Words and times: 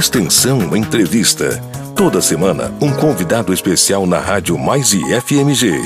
Extensão 0.00 0.74
Entrevista. 0.74 1.60
Toda 1.94 2.22
semana, 2.22 2.74
um 2.80 2.90
convidado 2.90 3.52
especial 3.52 4.06
na 4.06 4.18
Rádio 4.18 4.56
Mais 4.56 4.94
e 4.94 5.20
FMG. 5.20 5.78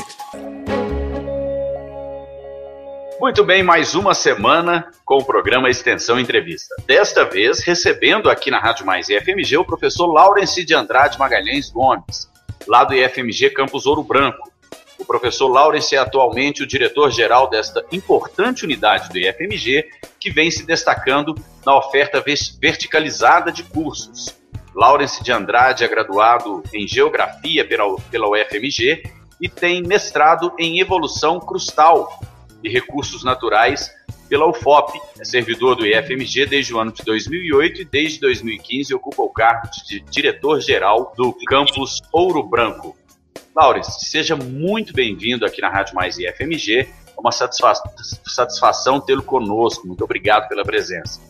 Muito 3.20 3.42
bem, 3.42 3.64
mais 3.64 3.96
uma 3.96 4.14
semana 4.14 4.86
com 5.04 5.18
o 5.18 5.24
programa 5.24 5.68
Extensão 5.68 6.20
Entrevista. 6.20 6.76
Desta 6.86 7.24
vez, 7.24 7.58
recebendo 7.64 8.30
aqui 8.30 8.52
na 8.52 8.60
Rádio 8.60 8.86
Mais 8.86 9.08
e 9.08 9.20
FMG 9.20 9.56
o 9.56 9.64
professor 9.64 10.06
Laurence 10.06 10.64
de 10.64 10.76
Andrade 10.76 11.18
Magalhães 11.18 11.68
Gomes, 11.68 12.30
lá 12.68 12.84
do 12.84 12.94
IFMG 12.94 13.50
Campus 13.50 13.84
Ouro 13.84 14.04
Branco. 14.04 14.48
O 15.04 15.06
professor 15.06 15.48
Laurence 15.48 15.94
é 15.94 15.98
atualmente 15.98 16.62
o 16.62 16.66
diretor-geral 16.66 17.50
desta 17.50 17.84
importante 17.92 18.64
unidade 18.64 19.10
do 19.10 19.18
IFMG, 19.18 19.86
que 20.18 20.30
vem 20.30 20.50
se 20.50 20.64
destacando 20.64 21.34
na 21.64 21.76
oferta 21.76 22.24
verticalizada 22.58 23.52
de 23.52 23.62
cursos. 23.64 24.34
Laurence 24.74 25.22
de 25.22 25.30
Andrade 25.30 25.84
é 25.84 25.88
graduado 25.88 26.62
em 26.72 26.88
Geografia 26.88 27.68
pela, 27.68 27.94
pela 28.10 28.30
UFMG 28.30 29.02
e 29.38 29.46
tem 29.46 29.82
mestrado 29.82 30.54
em 30.58 30.80
Evolução 30.80 31.38
Crustal 31.38 32.08
e 32.62 32.70
Recursos 32.70 33.22
Naturais 33.22 33.92
pela 34.26 34.48
UFOP. 34.48 34.98
É 35.20 35.24
servidor 35.24 35.76
do 35.76 35.86
IFMG 35.86 36.46
desde 36.46 36.72
o 36.72 36.78
ano 36.78 36.92
de 36.92 37.04
2008 37.04 37.82
e 37.82 37.84
desde 37.84 38.20
2015 38.20 38.94
ocupa 38.94 39.20
o 39.20 39.28
cargo 39.28 39.68
de 39.86 40.00
diretor-geral 40.00 41.12
do 41.14 41.36
campus 41.46 42.00
Ouro 42.10 42.42
Branco. 42.42 42.96
Laurence, 43.54 44.04
seja 44.04 44.34
muito 44.34 44.92
bem-vindo 44.92 45.46
aqui 45.46 45.60
na 45.60 45.68
Rádio 45.68 45.94
Mais 45.94 46.18
IFMG. 46.18 46.80
É 46.80 47.20
uma 47.20 47.30
satisfa 47.30 47.72
satisfação 48.26 49.00
tê-lo 49.00 49.22
conosco. 49.22 49.86
Muito 49.86 50.02
obrigado 50.02 50.48
pela 50.48 50.64
presença. 50.64 51.20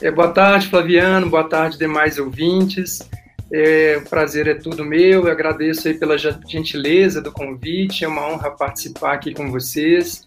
É, 0.00 0.10
boa 0.10 0.28
tarde, 0.32 0.68
Flaviano. 0.68 1.28
Boa 1.28 1.46
tarde, 1.46 1.76
demais 1.76 2.18
ouvintes. 2.18 3.06
É, 3.52 4.00
o 4.02 4.08
prazer 4.08 4.48
é 4.48 4.54
tudo 4.54 4.86
meu. 4.86 5.26
Eu 5.26 5.30
agradeço 5.30 5.86
aí 5.86 5.92
pela 5.92 6.16
gentileza 6.16 7.20
do 7.20 7.30
convite. 7.30 8.06
É 8.06 8.08
uma 8.08 8.26
honra 8.28 8.50
participar 8.50 9.12
aqui 9.12 9.34
com 9.34 9.50
vocês. 9.50 10.24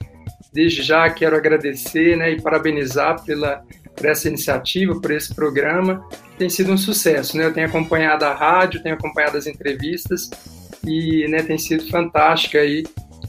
Desde 0.53 0.83
já 0.83 1.09
quero 1.09 1.35
agradecer 1.35 2.15
né, 2.15 2.31
e 2.31 2.39
parabenizar 2.39 3.25
pela, 3.25 3.65
por 3.95 4.05
essa 4.05 4.27
iniciativa, 4.27 5.01
por 5.01 5.09
esse 5.09 5.33
programa. 5.33 6.07
Tem 6.37 6.47
sido 6.47 6.71
um 6.71 6.77
sucesso. 6.77 7.35
Né? 7.35 7.43
Eu 7.43 7.53
tenho 7.53 7.65
acompanhado 7.65 8.23
a 8.23 8.35
rádio, 8.35 8.83
tenho 8.83 8.93
acompanhado 8.93 9.35
as 9.35 9.47
entrevistas 9.47 10.29
e 10.85 11.27
né, 11.27 11.41
tem 11.41 11.57
sido 11.57 11.87
fantástica 11.89 12.59
aí 12.59 12.83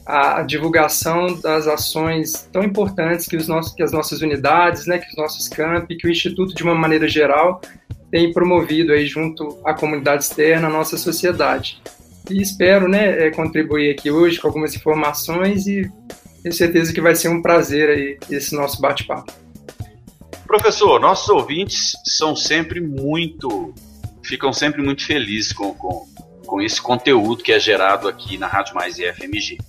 a, 0.05 0.41
divulgação 0.41 1.39
das 1.39 1.67
ações 1.67 2.47
tão 2.51 2.63
importantes 2.63 3.27
que, 3.27 3.35
os 3.35 3.47
nossos, 3.47 3.73
que 3.73 3.83
as 3.83 3.91
nossas 3.91 4.21
unidades, 4.21 4.85
né, 4.85 4.97
que 4.97 5.09
os 5.09 5.15
nossos 5.17 5.47
campi, 5.49 5.97
que 5.97 6.07
o 6.07 6.11
Instituto, 6.11 6.55
de 6.55 6.63
uma 6.63 6.75
maneira 6.75 7.07
geral, 7.07 7.59
tem 8.09 8.31
promovido 8.31 8.93
aí 8.93 9.05
junto 9.05 9.59
à 9.65 9.73
comunidade 9.73 10.23
externa, 10.23 10.67
à 10.67 10.71
nossa 10.71 10.97
sociedade. 10.97 11.81
E 12.29 12.41
espero 12.41 12.87
né, 12.87 13.27
é, 13.27 13.31
contribuir 13.31 13.91
aqui 13.91 14.09
hoje 14.09 14.39
com 14.39 14.47
algumas 14.47 14.75
informações 14.75 15.67
e 15.67 15.91
tenho 16.41 16.53
certeza 16.53 16.93
que 16.93 17.01
vai 17.01 17.15
ser 17.15 17.29
um 17.29 17.41
prazer 17.41 17.89
aí 17.89 18.17
esse 18.29 18.55
nosso 18.55 18.81
bate-papo. 18.81 19.33
Professor, 20.45 20.99
nossos 21.01 21.27
ouvintes 21.27 21.91
são 22.05 22.33
sempre 22.33 22.79
muito, 22.79 23.73
ficam 24.23 24.53
sempre 24.53 24.81
muito 24.81 25.05
felizes 25.05 25.51
com, 25.51 25.73
com, 25.73 26.07
com 26.47 26.61
esse 26.61 26.81
conteúdo 26.81 27.43
que 27.43 27.51
é 27.51 27.59
gerado 27.59 28.07
aqui 28.07 28.37
na 28.37 28.47
Rádio 28.47 28.73
Mais 28.73 28.97
e 28.97 29.13
FMG. 29.13 29.59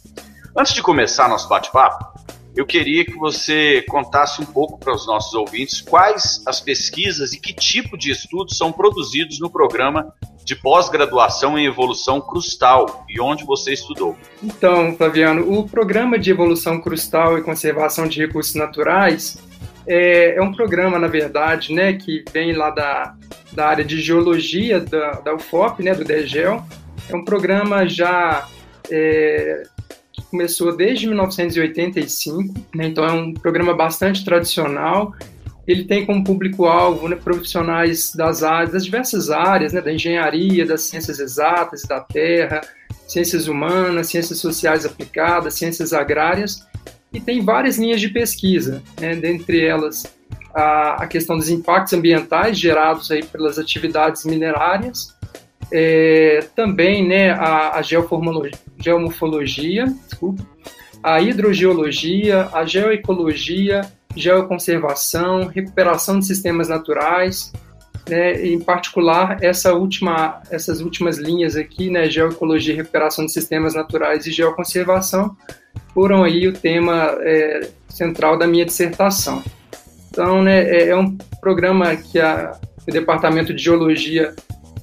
Antes 0.56 0.72
de 0.72 0.80
começar 0.80 1.28
nosso 1.28 1.48
bate-papo, 1.48 2.18
eu 2.56 2.64
queria 2.64 3.04
que 3.04 3.14
você 3.14 3.84
contasse 3.88 4.40
um 4.40 4.46
pouco 4.46 4.78
para 4.78 4.94
os 4.94 5.06
nossos 5.06 5.34
ouvintes 5.34 5.80
quais 5.80 6.42
as 6.46 6.60
pesquisas 6.60 7.32
e 7.32 7.40
que 7.40 7.52
tipo 7.52 7.96
de 7.96 8.10
estudos 8.10 8.56
são 8.56 8.72
produzidos 8.72 9.38
no 9.38 9.50
programa 9.50 10.12
de 10.44 10.56
pós-graduação 10.56 11.58
em 11.58 11.66
evolução 11.66 12.20
crustal 12.20 13.04
e 13.08 13.20
onde 13.20 13.44
você 13.44 13.74
estudou. 13.74 14.16
Então, 14.42 14.96
Flaviano, 14.96 15.52
o 15.52 15.68
programa 15.68 16.18
de 16.18 16.30
evolução 16.30 16.80
crustal 16.80 17.38
e 17.38 17.42
conservação 17.42 18.08
de 18.08 18.18
recursos 18.18 18.54
naturais 18.54 19.38
é, 19.88 20.36
é 20.36 20.42
um 20.42 20.52
programa, 20.52 20.98
na 20.98 21.08
verdade, 21.08 21.72
né, 21.72 21.94
que 21.94 22.22
vem 22.30 22.52
lá 22.52 22.70
da, 22.70 23.16
da 23.52 23.66
área 23.66 23.84
de 23.84 24.00
geologia 24.00 24.78
da, 24.78 25.12
da 25.12 25.34
UFOP, 25.34 25.82
né, 25.82 25.94
do 25.94 26.04
DEGEL. 26.04 26.62
É 27.08 27.16
um 27.16 27.24
programa 27.24 27.88
já 27.88 28.46
é, 28.90 29.62
começou 30.30 30.76
desde 30.76 31.06
1985, 31.06 32.54
né, 32.74 32.86
então 32.86 33.04
é 33.04 33.12
um 33.12 33.32
programa 33.32 33.72
bastante 33.72 34.22
tradicional. 34.24 35.14
Ele 35.66 35.84
tem 35.84 36.04
como 36.04 36.22
público-alvo 36.22 37.08
né, 37.08 37.16
profissionais 37.16 38.12
das 38.14 38.42
áreas, 38.42 38.72
das 38.72 38.84
diversas 38.84 39.30
áreas, 39.30 39.72
né, 39.72 39.80
da 39.80 39.92
engenharia, 39.92 40.66
das 40.66 40.82
ciências 40.82 41.18
exatas 41.18 41.82
da 41.82 42.00
terra, 42.00 42.60
ciências 43.06 43.48
humanas, 43.48 44.08
ciências 44.08 44.38
sociais 44.38 44.84
aplicadas, 44.84 45.54
ciências 45.54 45.94
agrárias, 45.94 46.67
e 47.12 47.20
tem 47.20 47.44
várias 47.44 47.78
linhas 47.78 48.00
de 48.00 48.08
pesquisa, 48.08 48.82
né, 49.00 49.16
dentre 49.16 49.64
elas 49.64 50.04
a, 50.54 51.04
a 51.04 51.06
questão 51.06 51.36
dos 51.36 51.48
impactos 51.48 51.92
ambientais 51.92 52.58
gerados 52.58 53.10
aí 53.10 53.24
pelas 53.24 53.58
atividades 53.58 54.24
minerárias, 54.24 55.16
é, 55.72 56.44
também 56.56 57.06
né, 57.06 57.30
a, 57.30 57.78
a 57.78 57.82
geomorfologia, 57.82 59.86
desculpa, 60.06 60.46
a 61.02 61.20
hidrogeologia, 61.20 62.48
a 62.52 62.64
geoecologia, 62.64 63.82
geoconservação, 64.16 65.46
recuperação 65.46 66.18
de 66.18 66.26
sistemas 66.26 66.68
naturais, 66.68 67.52
né, 68.08 68.44
em 68.44 68.58
particular 68.58 69.42
essa 69.42 69.74
última, 69.74 70.40
essas 70.50 70.80
últimas 70.80 71.18
linhas 71.18 71.56
aqui, 71.56 71.90
né, 71.90 72.08
geoecologia, 72.08 72.74
recuperação 72.74 73.26
de 73.26 73.32
sistemas 73.32 73.74
naturais 73.74 74.26
e 74.26 74.32
geoconservação, 74.32 75.36
foram 75.94 76.24
aí 76.24 76.46
o 76.46 76.52
tema 76.52 77.16
é, 77.20 77.68
central 77.88 78.38
da 78.38 78.46
minha 78.46 78.64
dissertação. 78.64 79.42
Então, 80.10 80.42
né, 80.42 80.62
é, 80.68 80.88
é 80.88 80.96
um 80.96 81.16
programa 81.40 81.94
que 81.96 82.18
a, 82.18 82.58
o 82.86 82.90
Departamento 82.90 83.54
de 83.54 83.62
Geologia 83.62 84.34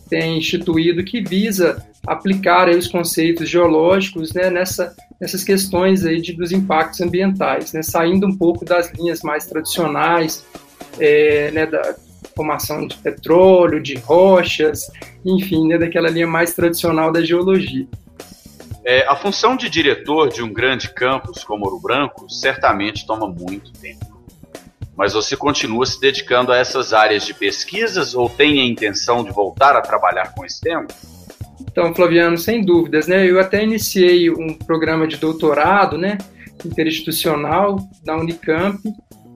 tem 0.09 0.37
instituído 0.37 1.03
que 1.03 1.21
visa 1.21 1.83
aplicar 2.05 2.69
os 2.69 2.87
conceitos 2.87 3.49
geológicos 3.49 4.33
né, 4.33 4.49
nessa, 4.49 4.95
nessas 5.19 5.43
questões 5.43 6.05
aí 6.05 6.21
de, 6.21 6.33
dos 6.33 6.51
impactos 6.51 7.01
ambientais, 7.01 7.73
né, 7.73 7.81
saindo 7.81 8.27
um 8.27 8.37
pouco 8.37 8.63
das 8.63 8.91
linhas 8.93 9.21
mais 9.21 9.45
tradicionais, 9.47 10.45
é, 10.99 11.51
né, 11.51 11.65
da 11.65 11.95
formação 12.35 12.85
de 12.85 12.97
petróleo, 12.97 13.81
de 13.81 13.95
rochas, 13.95 14.91
enfim, 15.25 15.67
né, 15.67 15.77
daquela 15.77 16.09
linha 16.09 16.27
mais 16.27 16.53
tradicional 16.53 17.11
da 17.11 17.23
geologia. 17.23 17.87
É, 18.85 19.07
a 19.07 19.15
função 19.15 19.55
de 19.55 19.69
diretor 19.69 20.29
de 20.29 20.43
um 20.43 20.53
grande 20.53 20.93
campus 20.93 21.43
como 21.43 21.65
Ouro 21.65 21.79
Branco 21.79 22.29
certamente 22.29 23.05
toma 23.05 23.27
muito 23.27 23.73
tempo 23.73 24.15
mas 24.95 25.13
você 25.13 25.35
continua 25.35 25.85
se 25.85 25.99
dedicando 25.99 26.51
a 26.51 26.57
essas 26.57 26.93
áreas 26.93 27.25
de 27.25 27.33
pesquisas 27.33 28.15
ou 28.15 28.29
tem 28.29 28.61
a 28.61 28.65
intenção 28.65 29.23
de 29.23 29.31
voltar 29.31 29.75
a 29.75 29.81
trabalhar 29.81 30.33
com 30.33 30.45
esse 30.45 30.61
tema? 30.61 30.87
Então, 31.59 31.93
Flaviano, 31.93 32.37
sem 32.37 32.63
dúvidas, 32.63 33.07
né? 33.07 33.29
Eu 33.29 33.39
até 33.39 33.63
iniciei 33.63 34.29
um 34.29 34.53
programa 34.53 35.07
de 35.07 35.17
doutorado, 35.17 35.97
né, 35.97 36.17
interinstitucional 36.63 37.79
da 38.03 38.15
Unicamp, 38.15 38.79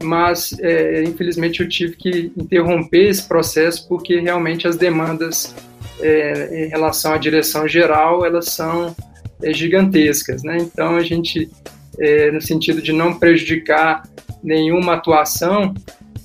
mas 0.01 0.57
é, 0.59 1.03
infelizmente 1.03 1.61
eu 1.61 1.67
tive 1.67 1.95
que 1.97 2.31
interromper 2.37 3.09
esse 3.09 3.27
processo 3.27 3.85
porque 3.87 4.19
realmente 4.19 4.65
as 4.65 4.77
demandas 4.77 5.53
é, 5.99 6.65
em 6.65 6.69
relação 6.69 7.13
à 7.13 7.17
direção 7.17 7.67
geral 7.67 8.25
elas 8.25 8.45
são 8.45 8.95
é, 9.43 9.53
gigantescas, 9.53 10.43
né? 10.43 10.57
Então 10.59 10.95
a 10.95 11.03
gente, 11.03 11.49
é, 11.99 12.31
no 12.31 12.41
sentido 12.41 12.81
de 12.81 12.91
não 12.91 13.17
prejudicar 13.17 14.03
nenhuma 14.43 14.93
atuação, 14.95 15.73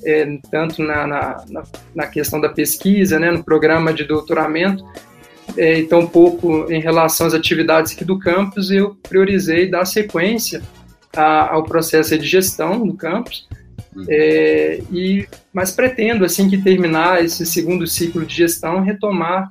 é, 0.04 0.38
tanto 0.50 0.82
na, 0.82 1.06
na, 1.06 1.64
na, 1.94 2.06
questão 2.06 2.40
da 2.40 2.48
pesquisa, 2.48 3.18
né, 3.18 3.30
no 3.30 3.42
programa 3.42 3.92
de 3.92 4.04
doutoramento, 4.04 4.84
é, 5.56 5.78
e 5.80 5.86
tão 5.86 6.06
pouco 6.06 6.70
em 6.70 6.80
relação 6.80 7.26
às 7.26 7.34
atividades 7.34 7.92
aqui 7.92 8.04
do 8.04 8.18
campus, 8.18 8.70
eu 8.70 8.96
priorizei 9.08 9.68
dar 9.68 9.84
sequência 9.84 10.62
a, 11.16 11.54
ao 11.54 11.64
processo 11.64 12.16
de 12.18 12.26
gestão 12.26 12.86
do 12.86 12.94
campus, 12.94 13.48
uhum. 13.94 14.04
é, 14.08 14.80
e, 14.92 15.26
mas 15.52 15.70
pretendo, 15.70 16.24
assim 16.24 16.48
que 16.48 16.58
terminar 16.58 17.24
esse 17.24 17.46
segundo 17.46 17.86
ciclo 17.86 18.24
de 18.24 18.34
gestão, 18.34 18.82
retomar 18.82 19.50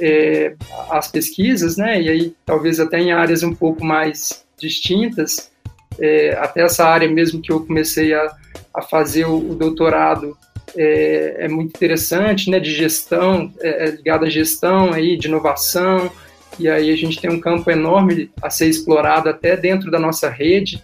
é, 0.00 0.54
as 0.90 1.08
pesquisas, 1.08 1.76
né, 1.76 2.00
e 2.00 2.08
aí 2.08 2.34
talvez 2.44 2.80
até 2.80 2.98
em 2.98 3.12
áreas 3.12 3.42
um 3.42 3.54
pouco 3.54 3.84
mais 3.84 4.44
distintas, 4.58 5.50
é, 5.98 6.36
até 6.40 6.62
essa 6.62 6.84
área 6.84 7.08
mesmo 7.08 7.40
que 7.40 7.52
eu 7.52 7.60
comecei 7.60 8.14
a, 8.14 8.34
a 8.74 8.82
fazer 8.82 9.26
o, 9.26 9.50
o 9.50 9.54
doutorado 9.54 10.36
é, 10.76 11.36
é, 11.44 11.48
muito 11.48 11.70
interessante, 11.70 12.50
né, 12.50 12.60
de 12.60 12.72
gestão, 12.72 13.52
é, 13.60 13.88
é, 13.88 13.90
ligado 13.90 14.24
à 14.24 14.28
gestão 14.28 14.92
aí, 14.92 15.16
de 15.16 15.28
inovação, 15.28 16.10
e 16.58 16.68
aí 16.68 16.90
a 16.92 16.96
gente 16.96 17.20
tem 17.20 17.30
um 17.30 17.40
campo 17.40 17.70
enorme 17.70 18.30
a 18.42 18.50
ser 18.50 18.68
explorado 18.68 19.28
até 19.28 19.56
dentro 19.56 19.90
da 19.90 19.98
nossa 19.98 20.28
rede, 20.28 20.82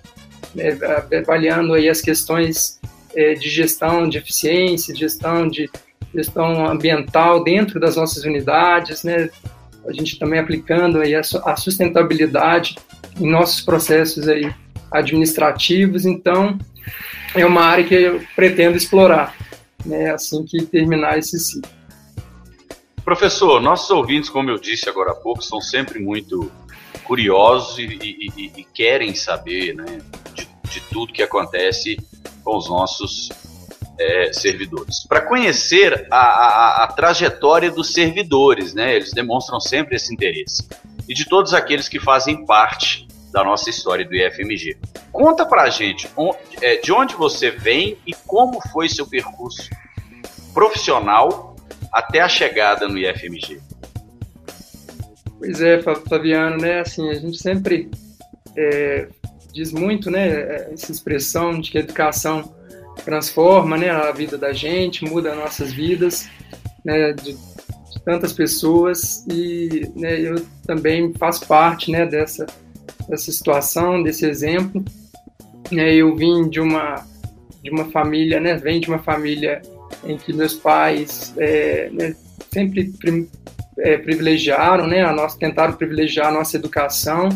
né, 0.55 0.79
avaliando 1.19 1.75
aí 1.75 1.89
as 1.89 2.01
questões 2.01 2.81
é, 3.15 3.35
de 3.35 3.49
gestão 3.49 4.09
de 4.09 4.19
eficiência, 4.19 4.93
de 4.93 5.01
gestão 5.01 5.49
de, 5.49 5.71
gestão 6.15 6.67
ambiental 6.67 7.43
dentro 7.43 7.81
das 7.81 7.97
nossas 7.97 8.25
unidades, 8.25 9.03
né? 9.03 9.29
A 9.87 9.93
gente 9.93 10.19
também 10.19 10.39
aplicando 10.39 11.01
aí 11.01 11.15
a 11.15 11.57
sustentabilidade 11.57 12.77
em 13.21 13.29
nossos 13.29 13.61
processos 13.61 14.27
aí 14.29 14.53
administrativos. 14.91 16.07
Então, 16.07 16.59
é 17.35 17.45
uma 17.45 17.63
área 17.63 17.85
que 17.85 17.95
eu 17.95 18.23
pretendo 18.35 18.77
explorar, 18.77 19.35
né? 19.85 20.13
Assim 20.13 20.45
que 20.45 20.65
terminar 20.65 21.19
esse 21.19 21.39
ciclo. 21.39 21.71
Professor, 23.05 23.61
nossos 23.61 23.91
ouvintes, 23.91 24.31
como 24.31 24.49
eu 24.49 24.59
disse 24.59 24.89
agora 24.89 25.11
há 25.11 25.15
pouco, 25.15 25.43
são 25.43 25.61
sempre 25.61 25.99
muito 25.99 26.51
curiosos 27.05 27.79
e, 27.79 27.83
e, 27.83 28.31
e, 28.35 28.53
e 28.57 28.65
querem 28.65 29.15
saber 29.15 29.75
né, 29.75 30.01
de, 30.33 30.49
de, 30.71 30.81
tudo 30.91 31.13
que 31.13 31.23
acontece 31.23 31.99
com 32.43 32.57
os 32.57 32.69
nossos 32.69 33.29
é, 33.99 34.33
servidores. 34.33 35.07
Para 35.07 35.21
conhecer 35.21 36.07
a, 36.11 36.17
a, 36.17 36.85
a, 36.85 36.87
trajetória 36.89 37.71
dos 37.71 37.93
servidores, 37.93 38.75
né, 38.75 38.97
eles 38.97 39.13
demonstram 39.13 39.61
sempre 39.61 39.97
esse 39.97 40.13
interesse. 40.13 40.67
E 41.09 41.15
de 41.15 41.29
todos 41.29 41.55
aqueles 41.55 41.89
que 41.89 42.01
fazem 42.01 42.45
parte 42.45 43.07
da 43.33 43.43
nossa 43.43 43.69
história 43.69 44.05
do 44.05 44.15
IFMG. 44.15 44.77
Conta 45.13 45.45
para 45.45 45.63
a 45.63 45.71
gente 45.71 46.09
é, 46.63 46.77
de 46.77 46.93
onde 46.93 47.15
você 47.15 47.51
vem 47.51 47.99
e 48.07 48.15
como 48.27 48.61
foi 48.73 48.89
seu 48.89 49.07
percurso 49.07 49.69
profissional 50.53 51.57
até 51.93 52.21
a 52.21 52.29
chegada 52.29 52.89
no 52.89 52.97
IFMG. 52.97 53.61
Pois 55.39 55.61
é, 55.61 55.83
Fabiano, 56.09 56.57
né? 56.57 56.81
Assim, 56.81 57.11
a 57.11 57.15
gente 57.15 57.37
sempre 57.37 57.91
é, 58.57 59.09
diz 59.53 59.73
muito, 59.73 60.11
né? 60.11 60.73
Essa 60.73 60.93
expressão 60.93 61.61
de 61.61 61.71
que 61.71 61.79
a 61.79 61.81
educação 61.81 62.55
transforma, 63.05 63.77
né? 63.77 63.91
A 63.91 64.13
vida 64.13 64.37
da 64.39 64.53
gente, 64.53 65.05
muda 65.05 65.35
nossas 65.35 65.73
vidas, 65.73 66.29
né? 66.85 67.13
De, 67.13 67.33
de 67.33 68.05
tantas 68.05 68.33
pessoas 68.33 69.25
e 69.31 69.91
né, 69.95 70.21
eu 70.21 70.45
também 70.67 71.13
faço 71.15 71.47
parte, 71.47 71.91
né? 71.91 72.07
Dessa 72.07 72.47
dessa 73.09 73.31
situação, 73.31 74.03
desse 74.03 74.27
exemplo. 74.27 74.85
É, 75.73 75.95
eu 75.95 76.15
vim 76.17 76.49
de 76.49 76.61
uma 76.61 77.05
de 77.63 77.71
uma 77.71 77.87
família, 77.87 78.41
né? 78.41 78.57
Vem 78.57 78.81
de 78.81 78.89
uma 78.89 78.99
família 78.99 79.63
em 80.07 80.17
que 80.17 80.33
meus 80.33 80.55
pais 80.55 81.33
é, 81.39 81.89
né, 81.91 82.15
sempre 82.53 82.93
é, 83.79 83.97
privilegiaram, 83.97 84.87
né, 84.87 85.03
a 85.03 85.13
nossa, 85.13 85.39
tentaram 85.39 85.75
privilegiar 85.75 86.29
a 86.29 86.33
nossa 86.33 86.57
educação, 86.57 87.29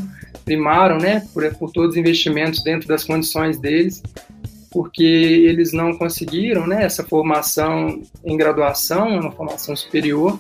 primaram, 0.44 0.98
né, 0.98 1.26
por, 1.32 1.48
por 1.54 1.70
todos 1.72 1.92
os 1.92 1.96
investimentos 1.96 2.62
dentro 2.62 2.86
das 2.88 3.04
condições 3.04 3.58
deles, 3.58 4.02
porque 4.70 5.02
eles 5.02 5.72
não 5.72 5.96
conseguiram, 5.96 6.66
né, 6.66 6.84
essa 6.84 7.02
formação 7.02 8.02
em 8.24 8.36
graduação, 8.36 9.20
uma 9.20 9.32
formação 9.32 9.74
superior, 9.74 10.38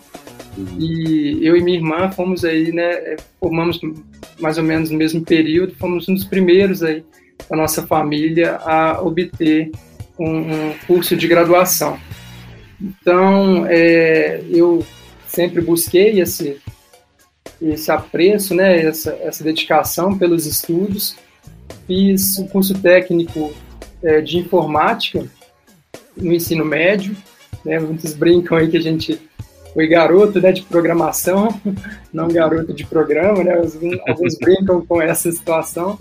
e 0.78 1.38
eu 1.42 1.56
e 1.56 1.62
minha 1.62 1.78
irmã 1.78 2.10
fomos 2.10 2.44
aí, 2.44 2.72
né, 2.72 3.16
formamos 3.40 3.80
mais 4.38 4.58
ou 4.58 4.64
menos 4.64 4.90
no 4.90 4.98
mesmo 4.98 5.22
período, 5.22 5.74
fomos 5.76 6.08
um 6.08 6.14
dos 6.14 6.24
primeiros 6.24 6.82
aí 6.82 7.04
da 7.48 7.56
nossa 7.56 7.86
família 7.86 8.56
a 8.56 9.00
obter 9.00 9.70
um, 10.18 10.70
um 10.70 10.74
curso 10.86 11.16
de 11.16 11.26
graduação. 11.26 11.98
Então, 12.80 13.64
é, 13.66 14.42
eu 14.50 14.84
sempre 15.26 15.60
busquei 15.60 16.20
esse, 16.20 16.58
esse 17.62 17.90
apreço, 17.90 18.54
né, 18.54 18.84
essa, 18.84 19.12
essa 19.22 19.42
dedicação 19.42 20.16
pelos 20.16 20.46
estudos. 20.46 21.16
Fiz 21.86 22.38
o 22.38 22.42
um 22.42 22.48
curso 22.48 22.74
técnico 22.78 23.52
é, 24.02 24.20
de 24.20 24.38
informática 24.38 25.24
no 26.16 26.32
ensino 26.32 26.64
médio. 26.64 27.16
Né, 27.64 27.78
muitos 27.78 28.14
brincam 28.14 28.56
aí 28.56 28.68
que 28.68 28.76
a 28.76 28.82
gente 28.82 29.20
foi 29.74 29.86
garoto 29.86 30.40
né, 30.40 30.52
de 30.52 30.62
programação, 30.62 31.48
não 32.12 32.28
garoto 32.28 32.72
de 32.72 32.84
programa, 32.84 33.44
né? 33.44 33.54
Alguns, 34.08 34.38
brincam 34.38 34.84
com 34.84 35.00
essa 35.00 35.30
situação. 35.30 35.98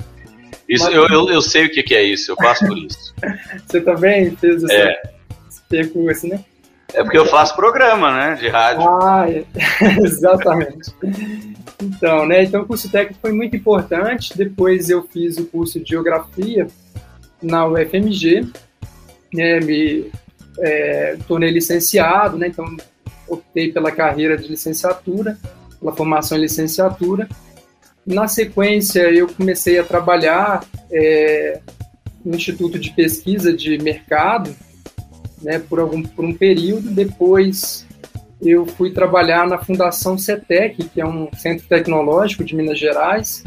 Isso, 0.68 0.84
Mas, 0.86 0.96
eu, 0.96 1.08
eu, 1.08 1.30
eu, 1.30 1.42
sei 1.42 1.66
o 1.66 1.72
que, 1.72 1.82
que, 1.82 1.96
é 1.96 2.04
isso, 2.04 2.32
eu 2.32 2.36
passo 2.36 2.66
por 2.66 2.78
isso. 2.78 3.14
Você 3.66 3.80
também 3.82 4.36
fez 4.36 4.64
esse, 4.64 4.74
é. 4.74 5.02
esse 5.50 5.62
percurso, 5.70 6.28
né? 6.28 6.44
É 6.94 7.04
porque 7.04 7.18
eu 7.18 7.26
faço 7.26 7.56
programa, 7.56 8.12
né, 8.12 8.36
de 8.36 8.48
rádio. 8.48 8.88
Ah, 8.88 9.26
é. 9.30 9.44
exatamente. 10.02 10.92
Então, 11.82 12.26
né, 12.26 12.44
então 12.44 12.62
o 12.62 12.66
curso 12.66 12.90
técnico 12.90 13.20
foi 13.22 13.34
muito 13.34 13.56
importante. 13.56 14.36
Depois 14.38 14.90
eu 14.90 15.04
fiz 15.04 15.38
o 15.38 15.46
curso 15.46 15.80
de 15.80 15.90
Geografia 15.90 16.68
na 17.42 17.68
UFMG, 17.68 18.48
né, 19.34 19.60
me 19.60 20.10
é, 20.60 21.18
tornei 21.28 21.52
licenciado, 21.52 22.38
né, 22.38 22.48
então 22.48 22.66
optei 23.28 23.72
pela 23.72 23.92
carreira 23.92 24.38
de 24.38 24.48
licenciatura, 24.48 25.38
pela 25.80 25.96
formação 25.96 26.38
em 26.38 26.42
licenciatura. 26.42 27.28
Na 28.06 28.28
sequência, 28.28 29.02
eu 29.12 29.28
comecei 29.28 29.78
a 29.78 29.84
trabalhar 29.84 30.64
é, 30.92 31.60
no 32.24 32.36
Instituto 32.36 32.80
de 32.80 32.92
Pesquisa 32.92 33.54
de 33.54 33.78
Mercado, 33.78 34.56
né, 35.42 35.60
por, 35.60 35.80
algum, 35.80 36.02
por 36.02 36.26
um 36.26 36.34
período. 36.34 36.90
Depois 36.90 37.86
eu 38.42 38.66
fui 38.66 38.92
trabalhar 38.92 39.48
na 39.48 39.58
Fundação 39.58 40.18
CETEC, 40.18 40.90
que 40.90 41.02
é 41.02 41.06
um 41.06 41.30
centro 41.38 41.68
tecnológico 41.68 42.44
de 42.44 42.56
Minas 42.56 42.80
Gerais, 42.80 43.44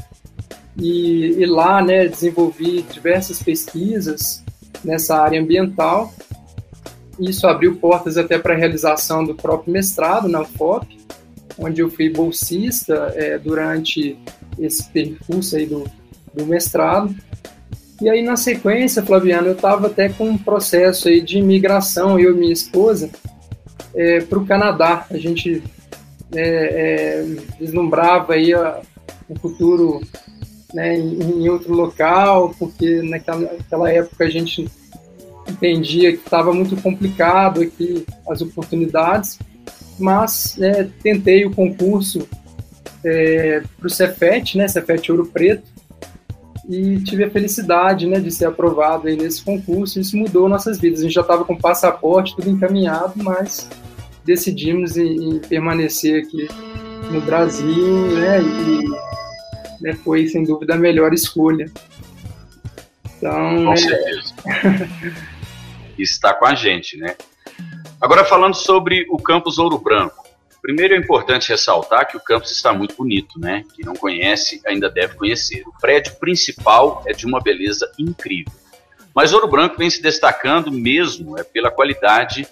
e, 0.77 1.35
e 1.39 1.47
lá 1.47 1.83
né, 1.83 2.07
desenvolvi 2.07 2.83
diversas 2.83 3.43
pesquisas 3.43 4.43
nessa 4.85 5.17
área 5.17 5.41
ambiental. 5.41 6.13
Isso 7.19 7.47
abriu 7.47 7.77
portas 7.77 8.17
até 8.17 8.39
para 8.39 8.55
a 8.55 8.57
realização 8.57 9.25
do 9.25 9.35
próprio 9.35 9.73
mestrado 9.73 10.29
na 10.29 10.41
UFOP, 10.41 10.99
onde 11.59 11.83
eu 11.83 11.91
fui 11.91 12.09
bolsista 12.09 13.13
é, 13.15 13.39
durante 13.39 14.17
esse 14.59 14.89
percurso 14.89 15.57
aí 15.57 15.67
do, 15.67 15.85
do 16.35 16.47
mestrado. 16.47 17.15
E 18.01 18.09
aí, 18.09 18.23
na 18.23 18.37
sequência, 18.37 19.03
Flaviano, 19.03 19.49
eu 19.49 19.53
estava 19.53 19.89
até 19.89 20.09
com 20.09 20.31
um 20.31 20.39
processo 20.39 21.09
aí 21.09 21.21
de 21.21 21.37
imigração, 21.37 22.19
eu 22.19 22.35
e 22.35 22.39
minha 22.39 22.53
esposa, 22.53 23.11
é, 23.95 24.21
para 24.21 24.39
o 24.39 24.47
Canadá. 24.47 25.07
A 25.11 25.19
gente 25.19 25.63
é, 26.35 26.41
é, 26.43 27.27
vislumbrava 27.59 28.33
aí 28.33 28.55
a, 28.55 28.81
um 29.29 29.37
futuro 29.37 30.01
né, 30.73 30.99
em, 30.99 31.49
outro 31.49 31.75
local, 31.75 32.55
porque 32.59 33.03
naquela, 33.03 33.41
naquela 33.41 33.93
época 33.93 34.25
a 34.25 34.31
gente 34.31 34.69
entendia 35.49 36.13
que 36.13 36.23
estava 36.23 36.53
muito 36.53 36.77
complicado 36.77 37.61
aqui 37.61 38.07
as 38.29 38.41
oportunidades, 38.41 39.39
mas 39.99 40.57
é, 40.61 40.89
tentei 41.03 41.45
o 41.45 41.51
concurso 41.51 42.29
é, 43.05 43.63
para 43.79 43.87
o 43.87 43.91
Cefet, 43.91 44.57
né, 44.57 44.69
Cefet 44.69 45.11
Ouro 45.11 45.27
Preto, 45.27 45.69
e 46.69 47.01
tive 47.01 47.25
a 47.25 47.31
felicidade 47.31 48.07
né, 48.07 48.21
de 48.21 48.31
ser 48.31 48.45
aprovado 48.45 49.09
aí 49.09 49.17
nesse 49.17 49.43
concurso. 49.43 49.99
Isso 49.99 50.17
mudou 50.17 50.49
nossas 50.49 50.79
vidas. 50.79 51.01
A 51.01 51.03
gente 51.03 51.15
já 51.15 51.21
estava 51.21 51.45
com 51.45 51.57
passaporte, 51.57 52.37
tudo 52.37 52.49
encaminhado, 52.49 53.15
mas 53.17 53.69
decidimos 54.25 54.97
em, 54.97 55.31
em 55.31 55.39
permanecer 55.41 56.23
aqui 56.23 56.47
no 57.11 57.21
Brasil, 57.23 58.13
né? 58.13 58.41
E 58.41 59.10
né, 59.81 59.95
foi 59.95 60.27
sem 60.29 60.45
dúvida 60.45 60.75
a 60.75 60.79
melhor 60.79 61.13
escolha. 61.13 61.71
Então, 63.17 63.65
com 63.65 63.73
é... 63.73 63.77
certeza. 63.77 64.35
Está 65.99 66.33
com 66.33 66.47
a 66.47 66.55
gente, 66.55 66.97
né? 66.97 67.15
Agora 68.01 68.25
falando 68.25 68.55
sobre 68.55 69.07
o 69.11 69.19
campus 69.19 69.59
Ouro 69.59 69.79
Branco. 69.79 70.25
Primeiro 70.63 70.95
é 70.95 70.97
importante 70.97 71.51
ressaltar 71.51 72.07
que 72.07 72.17
o 72.17 72.21
campus 72.21 72.51
está 72.51 72.73
muito 72.73 72.95
bonito, 72.95 73.39
né? 73.39 73.65
Quem 73.75 73.85
não 73.85 73.95
conhece 73.95 74.61
ainda 74.67 74.91
deve 74.91 75.15
conhecer. 75.15 75.63
O 75.67 75.73
prédio 75.79 76.15
principal 76.17 77.03
é 77.07 77.13
de 77.13 77.27
uma 77.27 77.41
beleza 77.41 77.91
incrível. 77.99 78.53
Mas 79.15 79.33
Ouro 79.33 79.49
Branco 79.49 79.77
vem 79.77 79.91
se 79.91 80.01
destacando 80.01 80.71
mesmo 80.71 81.39
é 81.39 81.43
pela 81.43 81.71
qualidade 81.71 82.47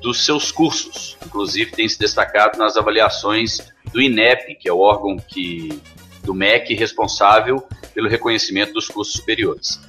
dos 0.00 0.24
seus 0.24 0.50
cursos. 0.50 1.16
Inclusive 1.24 1.70
tem 1.72 1.88
se 1.88 1.98
destacado 1.98 2.58
nas 2.58 2.76
avaliações 2.76 3.58
do 3.92 4.00
INEP, 4.00 4.56
que 4.56 4.68
é 4.68 4.72
o 4.72 4.80
órgão 4.80 5.16
que 5.16 5.80
do 6.22 6.34
MEC 6.34 6.74
responsável 6.74 7.66
pelo 7.94 8.08
reconhecimento 8.08 8.72
dos 8.72 8.88
cursos 8.88 9.14
superiores. 9.14 9.80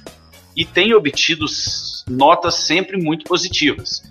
E 0.56 0.64
tem 0.64 0.94
obtido 0.94 1.46
notas 2.08 2.54
sempre 2.66 2.96
muito 2.96 3.24
positivas. 3.24 4.02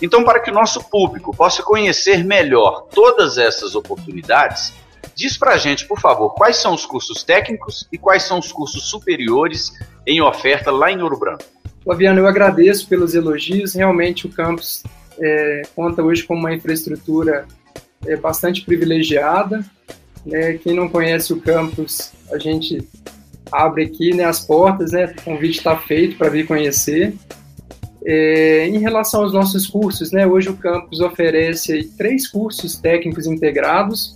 Então, 0.00 0.24
para 0.24 0.40
que 0.40 0.50
o 0.50 0.54
nosso 0.54 0.82
público 0.90 1.34
possa 1.34 1.62
conhecer 1.62 2.24
melhor 2.24 2.86
todas 2.92 3.38
essas 3.38 3.74
oportunidades, 3.74 4.74
diz 5.14 5.38
para 5.38 5.52
a 5.52 5.58
gente, 5.58 5.86
por 5.86 5.98
favor, 5.98 6.34
quais 6.34 6.56
são 6.56 6.74
os 6.74 6.84
cursos 6.84 7.24
técnicos 7.24 7.88
e 7.90 7.96
quais 7.96 8.22
são 8.22 8.38
os 8.38 8.52
cursos 8.52 8.90
superiores 8.90 9.72
em 10.06 10.20
oferta 10.20 10.70
lá 10.70 10.92
em 10.92 11.00
Ouro 11.00 11.18
Branco. 11.18 11.44
Flaviano, 11.82 12.20
eu 12.20 12.26
agradeço 12.26 12.86
pelos 12.88 13.14
elogios. 13.14 13.74
Realmente, 13.74 14.26
o 14.26 14.30
campus 14.30 14.82
é, 15.18 15.62
conta 15.74 16.02
hoje 16.02 16.24
com 16.24 16.34
uma 16.34 16.52
infraestrutura 16.52 17.46
é, 18.04 18.16
bastante 18.16 18.62
privilegiada. 18.62 19.64
Né? 20.26 20.54
Quem 20.54 20.74
não 20.74 20.88
conhece 20.88 21.32
o 21.32 21.40
campus, 21.40 22.12
a 22.30 22.38
gente 22.38 22.86
abre 23.50 23.84
aqui 23.84 24.12
né, 24.12 24.24
as 24.24 24.40
portas, 24.40 24.90
né? 24.92 25.14
o 25.18 25.22
convite 25.22 25.58
está 25.58 25.76
feito 25.76 26.18
para 26.18 26.28
vir 26.28 26.46
conhecer. 26.46 27.14
É, 28.04 28.68
em 28.68 28.78
relação 28.78 29.22
aos 29.22 29.32
nossos 29.32 29.66
cursos, 29.66 30.12
né, 30.12 30.24
hoje 30.24 30.48
o 30.48 30.56
campus 30.56 31.00
oferece 31.00 31.72
aí, 31.72 31.84
três 31.84 32.28
cursos 32.28 32.76
técnicos 32.76 33.26
integrados 33.26 34.14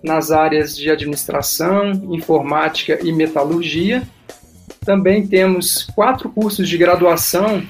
nas 0.00 0.30
áreas 0.30 0.76
de 0.76 0.88
administração, 0.88 1.90
informática 2.14 3.00
e 3.02 3.12
metalurgia. 3.12 4.04
Também 4.84 5.26
temos 5.26 5.82
quatro 5.94 6.30
cursos 6.30 6.68
de 6.68 6.78
graduação, 6.78 7.64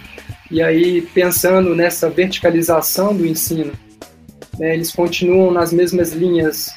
e 0.51 0.61
aí 0.61 1.01
pensando 1.15 1.75
nessa 1.75 2.11
verticalização 2.11 3.17
do 3.17 3.27
ensino, 3.27 3.73
né, 4.59 4.75
eles 4.75 4.93
continuam 4.93 5.51
nas 5.51 5.73
mesmas 5.73 6.13
linhas, 6.13 6.69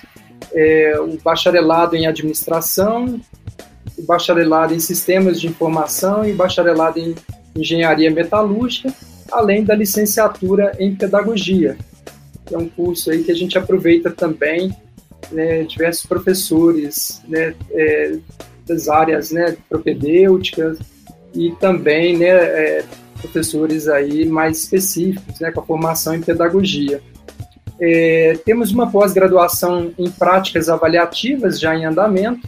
é, 0.56 1.00
o 1.00 1.18
bacharelado 1.22 1.96
em 1.96 2.08
administração, 2.08 3.20
o 3.98 4.02
bacharelado 4.04 4.74
em 4.74 4.80
sistemas 4.80 5.40
de 5.40 5.48
informação 5.48 6.28
e 6.28 6.34
bacharelado 6.34 6.98
em 6.98 7.14
engenharia 7.56 8.10
metalúrgica, 8.10 8.94
além 9.32 9.64
da 9.64 9.76
licenciatura 9.76 10.76
em 10.80 10.96
pedagogia, 10.96 11.78
é 12.52 12.58
um 12.58 12.68
curso 12.68 13.12
aí 13.12 13.24
que 13.24 13.32
a 13.32 13.36
gente 13.36 13.58
aproveita 13.58 14.12
também 14.12 14.76
né, 15.32 15.64
diversos 15.64 16.06
professores 16.06 17.22
né, 17.28 17.56
é, 17.72 18.18
das 18.68 18.88
áreas 18.88 19.32
né, 19.32 19.58
propedêuticas 19.68 20.78
e 21.34 21.52
também 21.60 22.18
né, 22.18 22.28
é, 22.28 22.86
professores 23.20 23.88
aí 23.88 24.26
mais 24.26 24.60
específicos, 24.60 25.40
né, 25.40 25.52
com 25.52 25.62
a 25.62 25.66
formação 25.66 26.14
em 26.14 26.22
pedagogia. 26.22 27.02
É, 27.80 28.40
temos 28.46 28.72
uma 28.72 28.90
pós-graduação 28.90 29.92
em 29.98 30.10
práticas 30.10 30.70
avaliativas 30.70 31.60
já 31.60 31.76
em 31.76 31.86
andamento, 31.86 32.48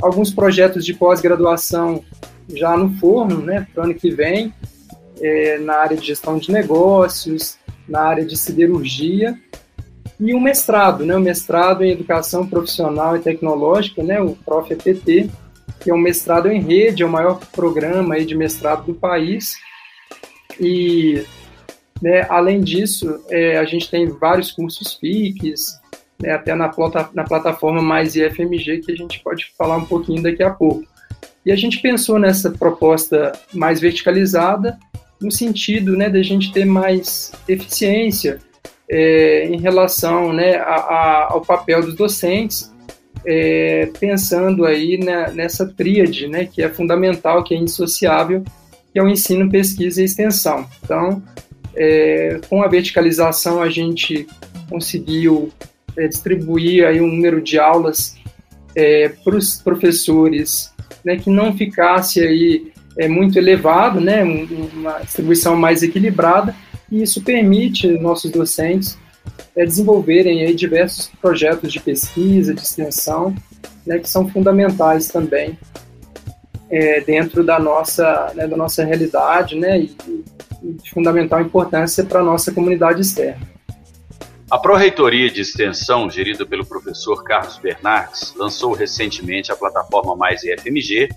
alguns 0.00 0.32
projetos 0.32 0.84
de 0.84 0.94
pós-graduação 0.94 2.02
já 2.48 2.76
no 2.76 2.90
forno, 2.98 3.40
né, 3.40 3.66
para 3.72 3.82
o 3.82 3.84
ano 3.86 3.94
que 3.94 4.10
vem, 4.10 4.52
é, 5.20 5.58
na 5.58 5.74
área 5.74 5.96
de 5.96 6.06
gestão 6.06 6.38
de 6.38 6.50
negócios, 6.50 7.56
na 7.88 8.00
área 8.00 8.24
de 8.24 8.36
siderurgia, 8.36 9.38
e 10.18 10.34
um 10.34 10.40
mestrado, 10.40 11.04
né, 11.04 11.16
um 11.16 11.20
mestrado 11.20 11.84
em 11.84 11.90
educação 11.90 12.46
profissional 12.46 13.16
e 13.16 13.20
tecnológica, 13.20 14.02
né, 14.02 14.20
o 14.20 14.36
ProfEPT, 14.44 15.30
que 15.80 15.90
é 15.90 15.94
um 15.94 15.98
mestrado 15.98 16.48
em 16.48 16.60
rede, 16.60 17.02
é 17.02 17.06
o 17.06 17.10
maior 17.10 17.38
programa 17.52 18.14
aí 18.14 18.24
de 18.24 18.34
mestrado 18.34 18.86
do 18.86 18.94
país, 18.94 19.54
e 20.58 21.24
né, 22.02 22.26
além 22.28 22.60
disso, 22.60 23.20
é, 23.30 23.58
a 23.58 23.64
gente 23.64 23.90
tem 23.90 24.06
vários 24.08 24.50
cursos 24.52 24.94
FICs, 24.94 25.80
né, 26.20 26.32
até 26.32 26.54
na, 26.54 26.68
plata, 26.68 27.08
na 27.14 27.24
plataforma 27.24 27.80
Mais 27.80 28.16
IFMG, 28.16 28.80
que 28.80 28.92
a 28.92 28.96
gente 28.96 29.20
pode 29.22 29.46
falar 29.56 29.76
um 29.76 29.86
pouquinho 29.86 30.22
daqui 30.22 30.42
a 30.42 30.50
pouco. 30.50 30.84
E 31.44 31.52
a 31.52 31.56
gente 31.56 31.80
pensou 31.80 32.18
nessa 32.18 32.50
proposta 32.50 33.32
mais 33.52 33.80
verticalizada, 33.80 34.78
no 35.20 35.30
sentido 35.30 35.96
né, 35.96 36.08
da 36.08 36.22
gente 36.22 36.52
ter 36.52 36.64
mais 36.64 37.32
eficiência 37.48 38.38
é, 38.90 39.46
em 39.46 39.60
relação 39.60 40.32
né, 40.32 40.56
a, 40.56 40.74
a, 40.74 41.32
ao 41.32 41.40
papel 41.42 41.82
dos 41.82 41.94
docentes, 41.94 42.72
é, 43.26 43.90
pensando 43.98 44.66
aí 44.66 44.98
nessa 45.32 45.66
tríade, 45.66 46.28
né, 46.28 46.46
que 46.46 46.62
é 46.62 46.68
fundamental, 46.68 47.42
que 47.42 47.54
é 47.54 47.58
indissociável, 47.58 48.42
que 48.92 48.98
é 48.98 49.02
o 49.02 49.08
ensino, 49.08 49.50
pesquisa 49.50 50.00
e 50.00 50.04
extensão. 50.04 50.66
Então, 50.82 51.22
é, 51.76 52.40
com 52.48 52.62
a 52.62 52.68
verticalização, 52.68 53.62
a 53.62 53.68
gente 53.68 54.26
conseguiu 54.68 55.52
é, 55.96 56.08
distribuir 56.08 56.86
aí 56.86 57.00
um 57.00 57.06
número 57.06 57.40
de 57.40 57.58
aulas 57.58 58.16
é, 58.74 59.08
para 59.08 59.36
os 59.36 59.56
professores 59.56 60.72
né, 61.04 61.16
que 61.16 61.30
não 61.30 61.56
ficasse 61.56 62.20
aí 62.20 62.72
é, 62.96 63.08
muito 63.08 63.38
elevado, 63.38 64.00
né, 64.00 64.22
uma 64.22 64.98
distribuição 65.00 65.56
mais 65.56 65.82
equilibrada, 65.82 66.54
e 66.90 67.02
isso 67.02 67.22
permite 67.22 67.88
nossos 67.98 68.30
docentes 68.30 68.96
é, 69.56 69.64
desenvolverem 69.64 70.44
aí 70.44 70.54
diversos 70.54 71.10
projetos 71.20 71.72
de 71.72 71.80
pesquisa, 71.80 72.54
de 72.54 72.60
extensão, 72.60 73.34
né, 73.86 73.98
que 73.98 74.08
são 74.08 74.28
fundamentais 74.28 75.08
também 75.08 75.58
é, 76.70 77.00
dentro 77.00 77.44
da 77.44 77.58
nossa, 77.58 78.32
né, 78.34 78.46
da 78.46 78.56
nossa 78.56 78.84
realidade 78.84 79.56
né, 79.56 79.80
e, 79.80 79.96
de 80.72 80.90
fundamental 80.90 81.40
importância 81.40 82.04
para 82.04 82.20
a 82.20 82.24
nossa 82.24 82.52
comunidade 82.52 83.00
externa. 83.00 83.54
A 84.50 84.58
Pró-Reitoria 84.58 85.30
de 85.30 85.40
Extensão, 85.40 86.08
gerida 86.08 86.46
pelo 86.46 86.64
professor 86.64 87.24
Carlos 87.24 87.58
Bernardes, 87.58 88.34
lançou 88.36 88.72
recentemente 88.72 89.50
a 89.50 89.56
plataforma 89.56 90.14
Mais 90.14 90.42
IFMG, 90.44 91.08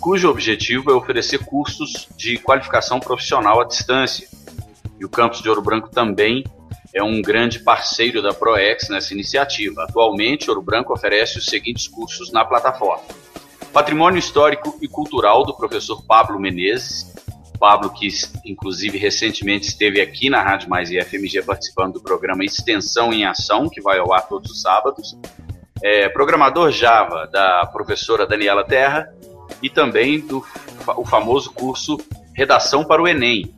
cujo 0.00 0.28
objetivo 0.28 0.90
é 0.90 0.94
oferecer 0.94 1.44
cursos 1.44 2.08
de 2.16 2.38
qualificação 2.38 2.98
profissional 2.98 3.60
à 3.60 3.64
distância. 3.64 4.26
E 4.98 5.04
o 5.04 5.08
campus 5.08 5.40
de 5.40 5.48
Ouro 5.48 5.62
Branco 5.62 5.90
também 5.90 6.42
é 6.92 7.02
um 7.02 7.20
grande 7.20 7.58
parceiro 7.58 8.22
da 8.22 8.32
ProEx 8.32 8.88
nessa 8.88 9.12
iniciativa. 9.12 9.84
Atualmente, 9.84 10.48
Ouro 10.48 10.62
Branco 10.62 10.92
oferece 10.92 11.38
os 11.38 11.46
seguintes 11.46 11.86
cursos 11.86 12.32
na 12.32 12.44
plataforma: 12.44 13.04
Patrimônio 13.72 14.18
Histórico 14.18 14.78
e 14.80 14.88
Cultural 14.88 15.44
do 15.44 15.54
professor 15.54 16.02
Pablo 16.04 16.40
Menezes, 16.40 17.13
Pablo, 17.64 17.88
que 17.88 18.06
inclusive 18.44 18.98
recentemente 18.98 19.68
esteve 19.68 19.98
aqui 19.98 20.28
na 20.28 20.42
Rádio 20.42 20.68
Mais 20.68 20.90
e 20.90 21.00
FMG 21.00 21.40
participando 21.44 21.94
do 21.94 22.02
programa 22.02 22.44
Extensão 22.44 23.10
em 23.10 23.24
Ação, 23.24 23.70
que 23.70 23.80
vai 23.80 23.98
ao 23.98 24.12
ar 24.12 24.28
todos 24.28 24.50
os 24.50 24.60
sábados. 24.60 25.16
É, 25.82 26.06
programador 26.10 26.70
Java, 26.70 27.26
da 27.26 27.64
professora 27.72 28.26
Daniela 28.26 28.64
Terra, 28.64 29.10
e 29.62 29.70
também 29.70 30.20
do 30.20 30.44
o 30.94 31.06
famoso 31.06 31.54
curso 31.54 31.96
Redação 32.34 32.84
para 32.84 33.00
o 33.00 33.08
Enem. 33.08 33.54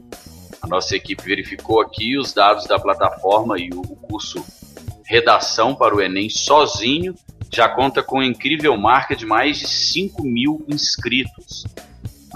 A 0.62 0.68
nossa 0.68 0.94
equipe 0.94 1.24
verificou 1.24 1.80
aqui 1.80 2.16
os 2.16 2.32
dados 2.32 2.64
da 2.68 2.78
plataforma 2.78 3.58
e 3.58 3.70
o, 3.70 3.82
curso 3.82 4.46
Redação 5.04 5.74
para 5.74 5.96
o 5.96 6.00
Enem 6.00 6.30
sozinho 6.30 7.12
já 7.52 7.68
conta 7.68 8.04
com 8.04 8.22
incrível 8.22 8.76
marca 8.76 9.16
de 9.16 9.26
mais 9.26 9.58
de 9.58 9.66
5 9.66 10.22
mil 10.22 10.64
inscritos. 10.68 11.64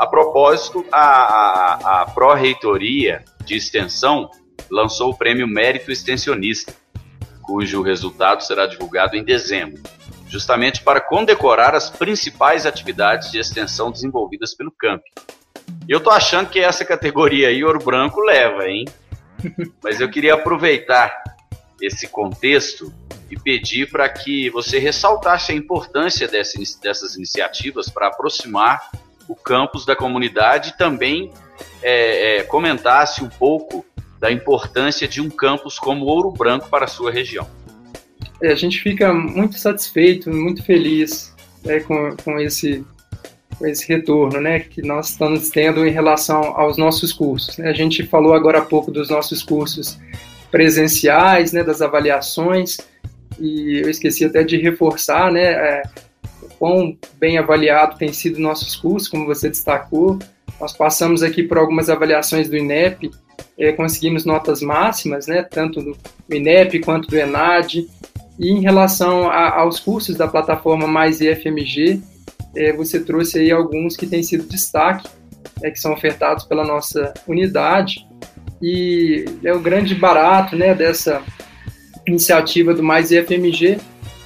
A 0.00 0.06
propósito, 0.06 0.82
a, 0.90 0.98
a, 0.98 2.00
a 2.00 2.06
Pró-Reitoria 2.06 3.22
de 3.44 3.54
Extensão 3.54 4.30
lançou 4.70 5.10
o 5.10 5.14
Prêmio 5.14 5.46
Mérito 5.46 5.92
Extensionista, 5.92 6.72
cujo 7.42 7.82
resultado 7.82 8.42
será 8.42 8.66
divulgado 8.66 9.14
em 9.14 9.22
dezembro, 9.22 9.82
justamente 10.26 10.82
para 10.82 11.02
condecorar 11.02 11.74
as 11.74 11.90
principais 11.90 12.64
atividades 12.64 13.30
de 13.30 13.38
extensão 13.38 13.90
desenvolvidas 13.90 14.54
pelo 14.54 14.72
camp. 14.72 15.02
Eu 15.86 16.00
tô 16.00 16.08
achando 16.08 16.48
que 16.48 16.60
essa 16.60 16.82
categoria 16.82 17.48
aí, 17.48 17.62
Ouro 17.62 17.84
Branco, 17.84 18.22
leva, 18.22 18.66
hein? 18.70 18.86
Mas 19.84 20.00
eu 20.00 20.10
queria 20.10 20.32
aproveitar 20.32 21.14
esse 21.78 22.08
contexto 22.08 22.90
e 23.30 23.38
pedir 23.38 23.90
para 23.90 24.08
que 24.08 24.48
você 24.48 24.78
ressaltasse 24.78 25.52
a 25.52 25.54
importância 25.54 26.26
dessas 26.26 27.16
iniciativas 27.16 27.90
para 27.90 28.06
aproximar 28.06 28.80
o 29.30 29.36
campus 29.36 29.86
da 29.86 29.94
comunidade 29.94 30.76
também 30.76 31.30
é, 31.80 32.38
é, 32.38 32.42
comentasse 32.42 33.22
um 33.22 33.28
pouco 33.28 33.86
da 34.18 34.30
importância 34.30 35.06
de 35.06 35.20
um 35.20 35.30
campus 35.30 35.78
como 35.78 36.04
Ouro 36.04 36.32
Branco 36.32 36.68
para 36.68 36.86
a 36.86 36.88
sua 36.88 37.12
região. 37.12 37.46
É, 38.42 38.50
a 38.50 38.56
gente 38.56 38.80
fica 38.80 39.12
muito 39.12 39.56
satisfeito, 39.56 40.28
muito 40.30 40.64
feliz 40.64 41.32
né, 41.64 41.78
com, 41.78 42.16
com, 42.24 42.40
esse, 42.40 42.84
com 43.56 43.66
esse 43.68 43.86
retorno 43.88 44.40
né, 44.40 44.58
que 44.58 44.82
nós 44.82 45.10
estamos 45.10 45.48
tendo 45.48 45.86
em 45.86 45.92
relação 45.92 46.42
aos 46.56 46.76
nossos 46.76 47.12
cursos. 47.12 47.56
Né? 47.56 47.70
A 47.70 47.72
gente 47.72 48.04
falou 48.06 48.34
agora 48.34 48.58
há 48.58 48.62
pouco 48.62 48.90
dos 48.90 49.08
nossos 49.10 49.44
cursos 49.44 49.96
presenciais, 50.50 51.52
né, 51.52 51.62
das 51.62 51.80
avaliações, 51.80 52.78
e 53.38 53.80
eu 53.80 53.88
esqueci 53.88 54.24
até 54.24 54.42
de 54.42 54.56
reforçar, 54.56 55.30
né, 55.30 55.52
é, 55.52 55.82
quão 56.60 56.94
bem 57.18 57.38
avaliado 57.38 57.96
tem 57.96 58.12
sido 58.12 58.38
nossos 58.38 58.76
cursos, 58.76 59.08
como 59.08 59.24
você 59.24 59.48
destacou. 59.48 60.18
Nós 60.60 60.74
passamos 60.76 61.22
aqui 61.22 61.42
por 61.42 61.56
algumas 61.56 61.88
avaliações 61.88 62.50
do 62.50 62.56
INEP, 62.56 63.10
é, 63.58 63.72
conseguimos 63.72 64.26
notas 64.26 64.60
máximas, 64.60 65.26
né, 65.26 65.42
tanto 65.42 65.80
do 65.82 65.96
INEP 66.28 66.80
quanto 66.80 67.08
do 67.08 67.16
ENAD. 67.16 67.88
E 68.38 68.50
em 68.50 68.60
relação 68.60 69.30
a, 69.30 69.58
aos 69.58 69.80
cursos 69.80 70.16
da 70.16 70.28
plataforma 70.28 70.86
Mais 70.86 71.22
IFMG, 71.22 72.02
é, 72.54 72.74
você 72.74 73.00
trouxe 73.00 73.38
aí 73.38 73.50
alguns 73.50 73.96
que 73.96 74.06
têm 74.06 74.22
sido 74.22 74.46
destaque, 74.46 75.08
é, 75.62 75.70
que 75.70 75.80
são 75.80 75.94
ofertados 75.94 76.44
pela 76.44 76.64
nossa 76.64 77.14
unidade. 77.26 78.06
E 78.60 79.24
é 79.42 79.54
o 79.54 79.60
grande 79.60 79.94
barato 79.94 80.54
né, 80.56 80.74
dessa 80.74 81.22
iniciativa 82.06 82.74
do 82.74 82.82
Mais 82.82 83.10
IFMG 83.10 83.78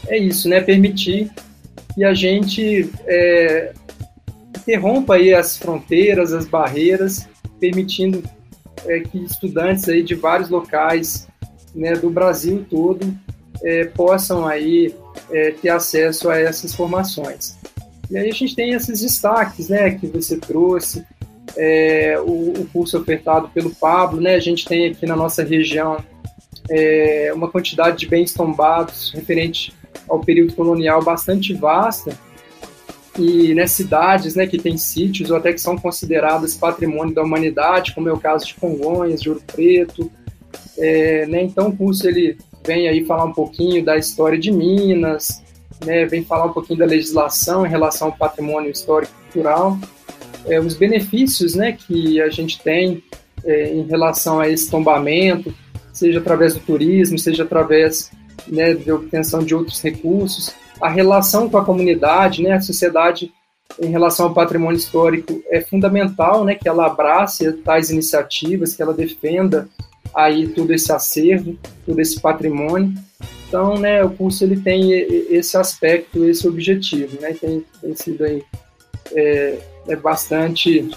é 0.08 0.18
isso, 0.18 0.48
né, 0.48 0.60
permitir 0.60 1.30
que 1.94 2.04
a 2.04 2.14
gente 2.14 2.90
é, 3.06 3.72
interrompa 4.56 5.14
aí 5.14 5.32
as 5.32 5.56
fronteiras, 5.56 6.32
as 6.32 6.46
barreiras, 6.46 7.28
permitindo 7.60 8.22
é, 8.86 9.00
que 9.00 9.24
estudantes 9.24 9.88
aí 9.88 10.02
de 10.02 10.14
vários 10.14 10.48
locais 10.48 11.28
né, 11.74 11.94
do 11.94 12.10
Brasil 12.10 12.64
todo 12.68 13.14
é, 13.62 13.84
possam 13.86 14.46
aí 14.46 14.94
é, 15.30 15.52
ter 15.52 15.70
acesso 15.70 16.28
a 16.30 16.38
essas 16.38 16.74
formações. 16.74 17.56
E 18.10 18.18
aí 18.18 18.28
a 18.28 18.32
gente 18.32 18.54
tem 18.54 18.72
esses 18.72 19.00
destaques 19.00 19.68
né, 19.68 19.90
que 19.92 20.06
você 20.06 20.36
trouxe, 20.36 21.04
é, 21.56 22.18
o, 22.20 22.52
o, 22.60 22.68
curso 22.72 22.98
ofertado 22.98 23.48
pelo 23.48 23.70
Pablo, 23.70 24.20
né? 24.20 24.34
A 24.34 24.40
gente 24.40 24.64
tem 24.64 24.90
aqui 24.90 25.06
na 25.06 25.14
nossa 25.14 25.42
região 25.44 26.02
é, 26.68 27.30
uma 27.34 27.48
quantidade 27.48 27.98
de 27.98 28.08
bens 28.08 28.32
tombados 28.32 29.12
referente 29.14 29.72
ao 30.08 30.20
período 30.20 30.54
colonial 30.54 31.02
bastante 31.02 31.54
vasta 31.54 32.16
e 33.18 33.54
né, 33.54 33.66
cidades 33.66 34.34
né, 34.34 34.46
que 34.46 34.58
têm 34.58 34.76
sítios 34.76 35.30
ou 35.30 35.37
até 35.37 35.52
que 35.52 35.61
são 35.61 35.76
consideradas 35.76 36.56
patrimônio 36.56 37.14
da 37.14 37.23
humanidade, 37.23 37.94
como 37.94 38.08
é 38.08 38.12
o 38.12 38.18
caso 38.18 38.46
de 38.46 38.54
Congonhas, 38.54 39.23
de 39.23 39.28
Ouro 39.28 39.42
Preto. 39.52 40.11
É, 40.76 41.26
né, 41.26 41.42
então 41.42 41.68
o 41.68 41.76
curso 41.76 42.08
ele 42.08 42.37
vem 42.66 42.88
aí 42.88 43.04
falar 43.04 43.25
um 43.25 43.32
pouquinho 43.32 43.84
da 43.84 43.96
história 43.96 44.38
de 44.38 44.50
Minas, 44.50 45.42
né, 45.84 46.04
vem 46.06 46.25
falar 46.25 46.46
um 46.46 46.52
pouquinho 46.52 46.78
da 46.78 46.87
legislação 46.87 47.64
em 47.64 47.68
relação 47.68 48.08
ao 48.08 48.16
patrimônio 48.16 48.70
histórico 48.70 49.12
e 49.12 49.32
cultural, 49.32 49.78
é, 50.46 50.58
os 50.58 50.75
benefícios 50.75 51.54
né, 51.54 51.73
que 51.73 52.20
a 52.20 52.28
gente 52.30 52.61
tem 52.61 53.02
é, 53.44 53.73
em 53.73 53.82
relação 53.82 54.40
a 54.40 54.49
esse 54.49 54.70
tombamento, 54.70 55.54
seja 55.92 56.18
através 56.18 56.54
do 56.54 56.61
turismo, 56.61 57.18
seja 57.18 57.44
através 57.44 58.11
né, 58.46 58.74
de 58.74 58.90
obtenção 58.90 59.42
de 59.42 59.54
outros 59.54 59.80
recursos, 59.80 60.54
a 60.80 60.88
relação 60.88 61.48
com 61.48 61.56
a 61.56 61.64
comunidade, 61.64 62.42
né, 62.42 62.52
a 62.52 62.60
sociedade 62.60 63.32
em 63.80 63.88
relação 63.88 64.26
ao 64.26 64.34
patrimônio 64.34 64.76
histórico 64.76 65.42
é 65.48 65.60
fundamental, 65.60 66.44
né, 66.44 66.54
que 66.54 66.68
ela 66.68 66.86
abrace 66.86 67.50
tais 67.52 67.90
iniciativas, 67.90 68.74
que 68.74 68.82
ela 68.82 68.92
defenda 68.92 69.68
aí 70.14 70.48
todo 70.48 70.72
esse 70.72 70.92
acervo, 70.92 71.58
todo 71.84 71.98
esse 72.00 72.20
patrimônio. 72.20 72.92
Então, 73.48 73.78
né, 73.78 74.04
o 74.04 74.10
curso 74.10 74.44
ele 74.44 74.60
tem 74.60 74.92
esse 74.92 75.56
aspecto, 75.56 76.24
esse 76.24 76.46
objetivo, 76.46 77.20
né, 77.20 77.34
tem, 77.34 77.64
tem 77.80 77.94
sido 77.96 78.24
aí 78.24 78.42
é, 79.12 79.58
é 79.88 79.96
bastante 79.96 80.88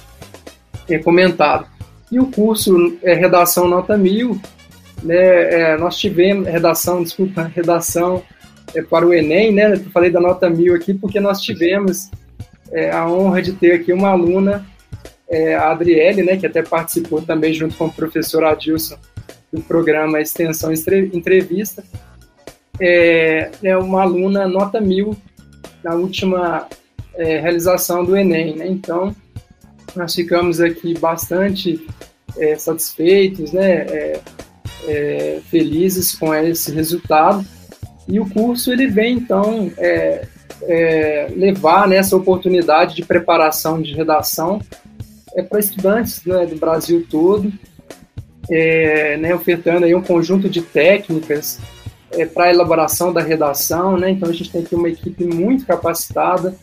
comentado. 1.03 1.67
E 2.11 2.19
o 2.19 2.27
curso 2.27 2.97
é 3.03 3.13
redação 3.13 3.67
nota 3.67 3.97
mil, 3.97 4.39
né, 5.03 5.73
é, 5.73 5.77
nós 5.77 5.97
tivemos 5.97 6.47
redação, 6.47 7.03
desculpa, 7.03 7.43
redação 7.43 8.23
é, 8.73 8.81
para 8.81 9.05
o 9.05 9.13
Enem, 9.13 9.53
né? 9.53 9.73
Eu 9.73 9.79
falei 9.91 10.09
da 10.09 10.19
nota 10.19 10.49
mil 10.49 10.75
aqui 10.75 10.93
porque 10.93 11.19
nós 11.19 11.41
tivemos 11.41 12.09
é, 12.71 12.91
a 12.91 13.07
honra 13.07 13.41
de 13.41 13.53
ter 13.53 13.73
aqui 13.73 13.93
uma 13.93 14.09
aluna, 14.09 14.65
é, 15.29 15.55
a 15.55 15.71
Adriele, 15.71 16.23
né? 16.23 16.37
Que 16.37 16.47
até 16.47 16.61
participou 16.61 17.21
também 17.21 17.53
junto 17.53 17.75
com 17.75 17.85
o 17.85 17.93
professor 17.93 18.43
Adilson 18.43 18.97
do 19.51 19.61
programa 19.61 20.19
Extensão 20.19 20.71
Entrevista. 21.13 21.83
É, 22.79 23.49
é 23.63 23.77
uma 23.77 24.01
aluna 24.01 24.47
nota 24.47 24.81
mil 24.81 25.15
na 25.83 25.95
última 25.95 26.67
é, 27.15 27.39
realização 27.39 28.03
do 28.03 28.15
Enem, 28.15 28.55
né? 28.55 28.67
Então, 28.67 29.15
nós 29.95 30.13
ficamos 30.13 30.59
aqui 30.59 30.97
bastante 30.97 31.87
satisfeitos, 32.59 33.51
né? 33.51 34.19
É, 34.87 35.41
felizes 35.49 36.15
com 36.15 36.33
esse 36.33 36.71
resultado. 36.71 37.45
E 38.07 38.19
o 38.19 38.29
curso 38.29 38.71
ele 38.71 38.87
vem 38.87 39.17
então 39.17 39.69
é, 39.77 40.25
é, 40.63 41.27
levar 41.35 41.87
nessa 41.87 42.15
né, 42.15 42.21
oportunidade 42.21 42.95
de 42.95 43.03
preparação 43.03 43.81
de 43.81 43.93
redação 43.93 44.61
é, 45.35 45.41
para 45.41 45.59
estudantes 45.59 46.23
né, 46.25 46.45
do 46.45 46.55
Brasil 46.55 47.05
todo, 47.09 47.51
é, 48.49 49.17
né, 49.17 49.35
ofertando 49.35 49.85
aí 49.85 49.93
um 49.93 50.01
conjunto 50.01 50.49
de 50.49 50.61
técnicas 50.61 51.59
é, 52.11 52.25
para 52.25 52.45
a 52.45 52.49
elaboração 52.49 53.11
da 53.11 53.21
redação. 53.21 53.97
Né? 53.97 54.11
Então 54.11 54.29
a 54.29 54.33
gente 54.33 54.51
tem 54.51 54.61
aqui 54.61 54.75
uma 54.75 54.89
equipe 54.89 55.25
muito 55.25 55.65
capacitada, 55.65 56.55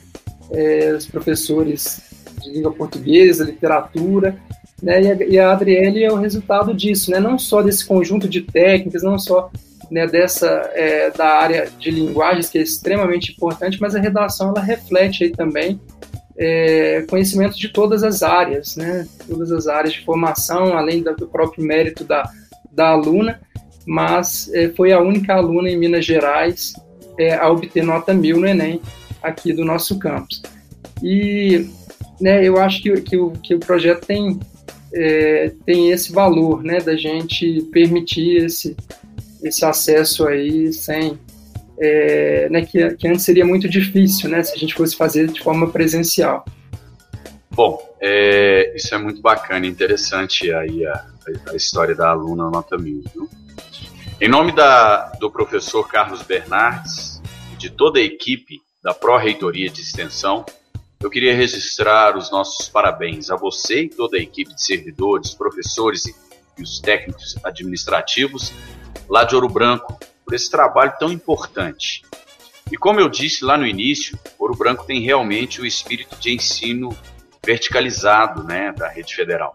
é, 0.51 0.95
os 0.97 1.07
professores 1.07 2.01
de 2.43 2.51
língua 2.51 2.73
portuguesa, 2.73 3.45
literatura, 3.45 4.37
né? 4.83 5.03
E 5.03 5.11
a, 5.11 5.27
e 5.27 5.39
a 5.39 5.53
Adriele 5.53 6.05
é 6.05 6.13
o 6.13 6.17
resultado 6.17 6.75
disso, 6.75 7.11
né? 7.11 7.21
Não 7.21 7.39
só 7.39 7.63
desse 7.63 7.85
conjunto 7.87 8.29
de 8.29 8.43
técnicas, 8.43 9.03
não 9.03 9.19
só 9.19 9.51
né, 9.91 10.07
dessa 10.07 10.49
é, 10.75 11.11
da 11.11 11.27
área 11.27 11.69
de 11.79 11.91
linguagens 11.91 12.49
que 12.49 12.59
é 12.59 12.63
extremamente 12.63 13.33
importante, 13.33 13.81
mas 13.81 13.95
a 13.95 14.01
redação 14.01 14.49
ela 14.49 14.61
reflete 14.61 15.25
aí 15.25 15.31
também 15.31 15.81
é, 16.37 17.05
conhecimento 17.09 17.57
de 17.57 17.69
todas 17.69 18.03
as 18.03 18.23
áreas, 18.23 18.77
né? 18.77 19.07
Todas 19.27 19.53
as 19.53 19.67
áreas 19.67 19.95
de 19.95 20.05
formação, 20.05 20.77
além 20.77 21.03
do 21.03 21.27
próprio 21.29 21.65
mérito 21.65 22.05
da, 22.05 22.29
da 22.73 22.89
aluna, 22.89 23.41
mas 23.87 24.51
é, 24.53 24.69
foi 24.71 24.93
a 24.93 25.01
única 25.01 25.35
aluna 25.35 25.69
em 25.69 25.79
Minas 25.79 26.05
Gerais 26.05 26.73
é, 27.19 27.35
a 27.35 27.51
obter 27.51 27.85
nota 27.85 28.13
mil 28.13 28.41
no 28.41 28.47
Enem 28.47 28.81
aqui 29.23 29.53
do 29.53 29.65
nosso 29.65 29.99
campus. 29.99 30.43
E 31.03 31.69
né, 32.21 32.45
eu 32.47 32.59
acho 32.59 32.83
que, 32.83 33.01
que, 33.01 33.17
o, 33.17 33.31
que 33.31 33.55
o 33.55 33.61
projeto 33.61 34.07
tem 34.07 34.39
é, 34.95 35.53
tem 35.67 35.91
esse 35.91 36.13
valor, 36.13 36.63
né, 36.63 36.79
da 36.79 36.97
gente 36.97 37.63
permitir 37.73 38.45
esse, 38.45 38.77
esse 39.43 39.65
acesso 39.65 40.27
aí 40.27 40.73
sem, 40.73 41.19
é, 41.81 42.49
né, 42.49 42.65
que, 42.65 42.89
que 42.95 43.09
antes 43.09 43.25
seria 43.25 43.45
muito 43.45 43.69
difícil, 43.69 44.31
né, 44.31 44.43
se 44.43 44.55
a 44.55 44.57
gente 44.57 44.75
fosse 44.75 44.97
fazer 44.97 45.27
de 45.27 45.43
forma 45.43 45.69
presencial. 45.71 46.45
Bom, 47.51 47.79
é, 48.01 48.73
isso 48.75 48.95
é 48.95 48.99
muito 48.99 49.21
bacana, 49.21 49.67
interessante 49.67 50.53
aí 50.53 50.87
a, 50.87 51.05
a 51.51 51.57
história 51.57 51.95
da 51.95 52.11
aluna 52.11 52.51
Nota 52.51 52.77
Mil. 52.77 53.03
Viu? 53.15 53.29
Em 54.21 54.29
nome 54.29 54.53
da, 54.53 55.13
do 55.21 55.31
professor 55.31 55.87
Carlos 55.89 56.23
Bernardes 56.23 57.21
e 57.53 57.57
de 57.57 57.71
toda 57.71 57.99
a 57.99 58.03
equipe 58.03 58.61
da 58.83 58.93
Pró-Reitoria 58.93 59.71
de 59.71 59.81
Extensão, 59.81 60.45
eu 61.05 61.11
queria 61.11 61.35
registrar 61.35 62.17
os 62.17 62.31
nossos 62.31 62.67
parabéns 62.67 63.29
a 63.29 63.37
você 63.37 63.83
e 63.83 63.89
toda 63.91 64.17
a 64.17 64.21
equipe 64.21 64.55
de 64.55 64.65
servidores, 64.65 65.35
professores 65.35 66.07
e 66.07 66.63
os 66.63 66.81
técnicos 66.81 67.37
administrativos 67.45 68.55
lá 69.07 69.23
de 69.23 69.35
Ouro 69.35 69.49
Branco 69.49 69.99
por 70.25 70.33
esse 70.33 70.51
trabalho 70.51 70.95
tão 70.99 71.13
importante. 71.13 72.03
E 72.73 72.79
como 72.79 73.01
eu 73.01 73.11
disse 73.11 73.45
lá 73.45 73.59
no 73.59 73.67
início, 73.67 74.19
Ouro 74.39 74.57
Branco 74.57 74.87
tem 74.87 75.03
realmente 75.03 75.61
o 75.61 75.67
espírito 75.67 76.17
de 76.17 76.33
ensino 76.33 76.97
verticalizado 77.45 78.43
né, 78.43 78.73
da 78.73 78.89
rede 78.89 79.15
federal. 79.15 79.53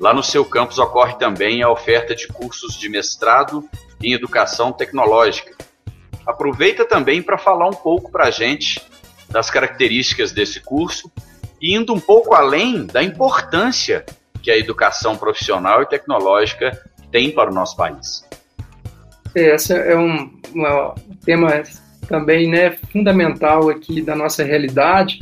Lá 0.00 0.14
no 0.14 0.22
seu 0.22 0.42
campus 0.42 0.78
ocorre 0.78 1.16
também 1.18 1.62
a 1.62 1.70
oferta 1.70 2.14
de 2.14 2.26
cursos 2.28 2.78
de 2.78 2.88
mestrado 2.88 3.68
em 4.02 4.14
educação 4.14 4.72
tecnológica. 4.72 5.54
Aproveita 6.26 6.86
também 6.86 7.22
para 7.22 7.36
falar 7.36 7.68
um 7.68 7.74
pouco 7.74 8.10
para 8.10 8.28
a 8.28 8.30
gente 8.30 8.80
das 9.32 9.50
características 9.50 10.30
desse 10.30 10.60
curso 10.60 11.10
e 11.60 11.74
indo 11.74 11.92
um 11.92 12.00
pouco 12.00 12.34
além 12.34 12.86
da 12.86 13.02
importância 13.02 14.04
que 14.42 14.50
a 14.50 14.58
educação 14.58 15.16
profissional 15.16 15.82
e 15.82 15.86
tecnológica 15.86 16.78
tem 17.10 17.30
para 17.30 17.50
o 17.50 17.54
nosso 17.54 17.76
país. 17.76 18.24
Esse 19.34 19.72
é 19.72 19.96
um, 19.96 20.30
um 20.54 20.94
tema 21.24 21.62
também 22.08 22.50
né, 22.50 22.76
fundamental 22.92 23.70
aqui 23.70 24.02
da 24.02 24.14
nossa 24.14 24.42
realidade. 24.42 25.20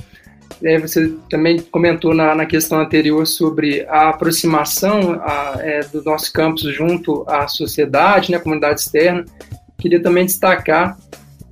É, 0.63 0.79
você 0.79 1.15
também 1.31 1.61
comentou 1.61 2.15
na, 2.15 2.35
na, 2.35 2.45
questão 2.45 2.81
anterior 2.81 3.27
sobre 3.27 3.87
a 3.89 4.11
aproximação 4.11 5.21
a, 5.23 5.55
é, 5.61 5.81
do 5.81 6.03
nosso 6.03 6.33
campus 6.33 6.63
junto 6.75 7.25
à 7.29 7.47
sociedade, 7.47 8.31
né, 8.31 8.37
à 8.37 8.41
comunidade 8.41 8.81
externa. 8.81 9.25
Queria 9.79 10.03
também 10.03 10.27
destacar 10.27 10.99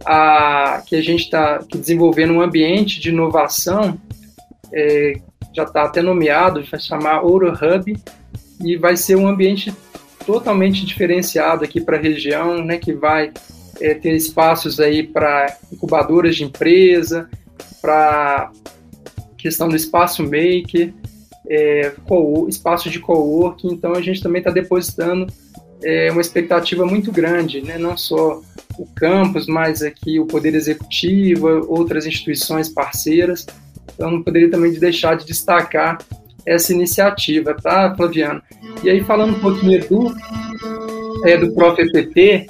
a, 0.05 0.83
que 0.87 0.97
a 0.97 1.03
gente 1.03 1.25
está 1.25 1.59
desenvolvendo 1.59 2.33
um 2.33 2.41
ambiente 2.41 3.01
de 3.01 3.11
inovação, 3.11 3.99
é, 4.73 5.15
já 5.55 5.65
está 5.65 5.85
até 5.85 6.03
nomeado, 6.03 6.65
vai 6.71 6.81
chamar 6.81 7.23
Ouro 7.23 7.53
Hub, 7.53 7.97
e 8.65 8.77
vai 8.77 8.97
ser 8.97 9.17
um 9.17 9.27
ambiente 9.27 9.73
totalmente 10.27 10.85
diferenciado 10.85 11.65
aqui 11.65 11.81
para 11.81 11.97
a 11.97 12.01
região, 12.01 12.63
né, 12.63 12.77
que 12.77 12.93
vai 12.93 13.33
é, 13.81 13.95
ter 13.95 14.15
espaços 14.15 14.81
aí 14.81 15.03
para 15.03 15.57
incubadoras 15.73 16.37
de 16.37 16.45
empresa, 16.45 17.29
para 17.81 18.51
questão 19.37 19.69
do 19.69 19.77
espaço 19.77 20.23
maker, 20.23 20.93
é, 21.49 21.93
espaço 22.49 22.91
de 22.91 22.99
coworking, 22.99 23.69
então 23.69 23.93
a 23.93 24.03
gente 24.03 24.23
também 24.23 24.41
está 24.41 24.51
depositando 24.51 25.27
é, 25.83 26.11
uma 26.11 26.21
expectativa 26.21 26.85
muito 26.85 27.13
grande, 27.13 27.61
né? 27.61 27.79
não 27.79 27.97
só 27.97 28.41
o 28.79 28.87
campus, 28.95 29.47
mas 29.47 29.83
aqui 29.83 30.19
o 30.19 30.27
Poder 30.27 30.55
Executivo, 30.55 31.67
outras 31.69 32.07
instituições 32.07 32.69
parceiras. 32.69 33.47
Então, 33.95 34.11
não 34.11 34.23
poderia 34.23 34.51
também 34.51 34.73
deixar 34.73 35.17
de 35.17 35.27
destacar 35.27 35.99
essa 36.47 36.73
iniciativa, 36.73 37.55
tá, 37.55 37.95
Flaviano? 37.97 38.41
E 38.83 38.89
aí, 38.89 39.03
falando 39.03 39.37
um 39.37 39.41
pouquinho 39.41 39.87
do, 39.89 40.15
é, 41.25 41.37
do 41.37 41.53
Prof. 41.53 41.81
EPT, 41.81 42.47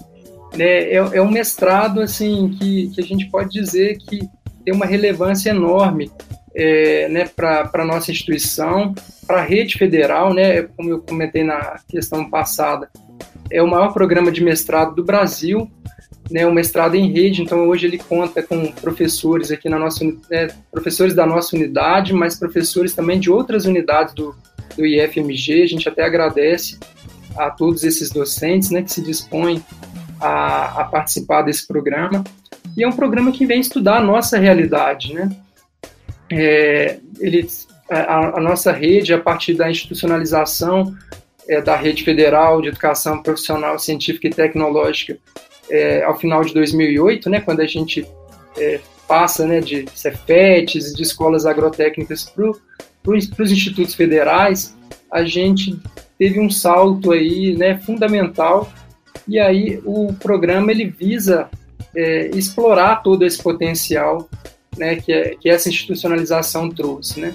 né, 0.57 0.65
é, 0.65 0.97
é 0.97 1.23
um 1.23 1.31
mestrado 1.31 2.01
assim, 2.01 2.51
que, 2.59 2.89
que 2.89 3.01
a 3.01 3.05
gente 3.05 3.27
pode 3.31 3.51
dizer 3.51 3.99
que 3.99 4.21
tem 4.65 4.75
uma 4.75 4.87
relevância 4.87 5.51
enorme 5.51 6.11
é, 6.55 7.09
né, 7.09 7.29
para 7.35 7.71
a 7.73 7.85
nossa 7.85 8.11
instituição, 8.11 8.95
para 9.27 9.39
a 9.39 9.45
rede 9.45 9.79
federal, 9.79 10.35
né, 10.35 10.63
como 10.63 10.91
eu 10.91 11.01
comentei 11.01 11.43
na 11.43 11.79
questão 11.89 12.29
passada, 12.29 12.91
é 13.51 13.63
o 13.63 13.67
maior 13.67 13.93
programa 13.93 14.31
de 14.31 14.43
mestrado 14.43 14.95
do 14.95 15.05
Brasil, 15.05 15.71
né, 16.31 16.47
o 16.47 16.53
mestrado 16.53 16.95
em 16.95 17.11
rede, 17.11 17.43
então 17.43 17.69
hoje 17.69 17.87
ele 17.87 17.99
conta 17.99 18.43
com 18.43 18.71
professores 18.73 19.51
aqui 19.51 19.69
na 19.69 19.79
nossa, 19.79 20.05
né, 20.31 20.49
professores 20.71 21.15
da 21.15 21.27
nossa 21.27 21.57
unidade, 21.57 22.13
mas 22.13 22.39
professores 22.39 22.95
também 22.95 23.19
de 23.19 23.31
outras 23.31 23.65
unidades 23.65 24.15
do, 24.15 24.35
do 24.77 24.85
IFMG, 24.85 25.63
a 25.63 25.67
gente 25.67 25.89
até 25.89 26.05
agradece 26.05 26.79
a 27.37 27.51
todos 27.51 27.85
esses 27.85 28.11
docentes, 28.11 28.71
né, 28.71 28.83
que 28.83 28.93
se 28.93 29.03
dispõem 29.03 29.65
a, 30.21 30.83
a 30.83 30.85
participar 30.85 31.43
desse 31.43 31.67
programa, 31.67 32.23
e 32.77 32.83
é 32.83 32.89
um 32.89 32.93
programa 32.93 33.33
que 33.33 33.47
vem 33.47 33.61
estudar 33.61 33.99
a 33.99 34.03
nossa 34.03 34.39
realidade, 34.39 35.15
né, 35.15 35.31
é, 36.31 36.99
ele, 37.19 37.49
a, 37.91 38.37
a, 38.37 38.41
nossa 38.41 38.71
rede, 38.71 39.15
a 39.15 39.19
partir 39.19 39.55
da 39.55 39.71
institucionalização 39.71 40.95
é, 41.49 41.61
da 41.61 41.77
rede 41.77 42.05
federal 42.05 42.61
de 42.61 42.69
educação 42.69 43.23
profissional, 43.23 43.79
científica 43.79 44.27
e 44.27 44.31
tecnológica, 44.31 45.19
é, 45.71 46.03
ao 46.03 46.19
final 46.19 46.45
de 46.45 46.53
2008, 46.55 47.31
né, 47.31 47.41
quando 47.41 47.61
a 47.61 47.67
gente 47.67 48.07
é, 48.57 48.81
passa 49.07 49.47
né, 49.47 49.61
de 49.61 49.87
Cefetes, 49.95 50.93
de 50.93 51.03
escolas 51.03 51.47
agrotécnicas 51.47 52.25
para 52.25 53.15
os 53.15 53.53
institutos 53.53 53.95
federais, 53.95 54.77
a 55.11 55.25
gente 55.25 55.79
teve 56.19 56.39
um 56.39 56.51
salto 56.51 57.13
aí, 57.13 57.57
né, 57.57 57.79
fundamental, 57.79 58.71
e 59.27 59.39
aí 59.39 59.81
o 59.85 60.13
programa 60.15 60.71
ele 60.71 60.87
visa 60.87 61.49
é, 61.95 62.31
explorar 62.35 62.97
todo 63.03 63.25
esse 63.25 63.43
potencial 63.43 64.29
né, 64.77 64.97
que, 64.97 65.13
é, 65.13 65.35
que 65.35 65.49
essa 65.49 65.69
institucionalização 65.69 66.69
trouxe, 66.71 67.21
né? 67.21 67.35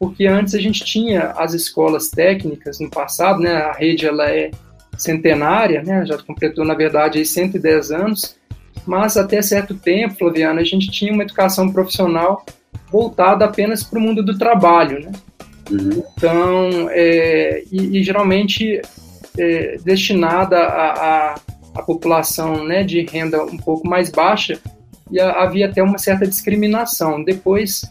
Porque 0.00 0.26
antes 0.26 0.54
a 0.54 0.58
gente 0.58 0.82
tinha 0.82 1.34
as 1.36 1.52
escolas 1.52 2.08
técnicas 2.08 2.80
no 2.80 2.88
passado, 2.88 3.38
né? 3.38 3.52
A 3.52 3.72
rede 3.72 4.06
ela 4.06 4.30
é 4.30 4.50
centenária, 4.96 5.82
né? 5.82 6.06
Já 6.06 6.16
completou, 6.16 6.64
na 6.64 6.72
verdade, 6.72 7.18
aí 7.18 7.26
110 7.26 7.90
anos, 7.90 8.34
mas 8.86 9.18
até 9.18 9.42
certo 9.42 9.74
tempo, 9.74 10.16
Flaviana, 10.16 10.62
a 10.62 10.64
gente 10.64 10.90
tinha 10.90 11.12
uma 11.12 11.22
educação 11.22 11.70
profissional 11.70 12.46
voltada 12.90 13.44
apenas 13.44 13.82
para 13.84 13.98
o 13.98 14.02
mundo 14.02 14.24
do 14.24 14.38
trabalho, 14.38 15.00
né? 15.00 15.12
Uhum. 15.70 16.02
Então, 16.16 16.88
é, 16.90 17.62
e, 17.70 17.98
e, 17.98 18.02
geralmente 18.02 18.80
é, 19.38 19.76
destinada 19.84 20.58
à 20.58 21.82
população 21.86 22.64
né, 22.64 22.82
de 22.82 23.02
renda 23.02 23.44
um 23.44 23.58
pouco 23.58 23.86
mais 23.86 24.10
baixa, 24.10 24.58
e 25.10 25.20
a, 25.20 25.42
havia 25.42 25.68
até 25.68 25.82
uma 25.82 25.98
certa 25.98 26.26
discriminação. 26.26 27.22
Depois, 27.22 27.82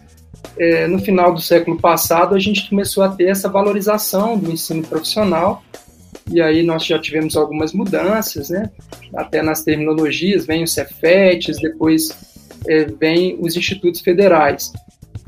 é, 0.57 0.87
no 0.87 0.99
final 0.99 1.33
do 1.33 1.41
século 1.41 1.79
passado, 1.79 2.35
a 2.35 2.39
gente 2.39 2.69
começou 2.69 3.03
a 3.03 3.09
ter 3.09 3.29
essa 3.29 3.49
valorização 3.49 4.37
do 4.37 4.51
ensino 4.51 4.83
profissional, 4.83 5.63
e 6.31 6.41
aí 6.41 6.63
nós 6.63 6.85
já 6.85 6.99
tivemos 6.99 7.35
algumas 7.35 7.73
mudanças, 7.73 8.49
né? 8.49 8.69
Até 9.15 9.41
nas 9.41 9.63
terminologias, 9.63 10.45
vem 10.45 10.63
os 10.63 10.73
Cefetes, 10.73 11.57
depois 11.59 12.09
é, 12.67 12.85
vem 12.85 13.37
os 13.39 13.55
institutos 13.55 14.01
federais. 14.01 14.71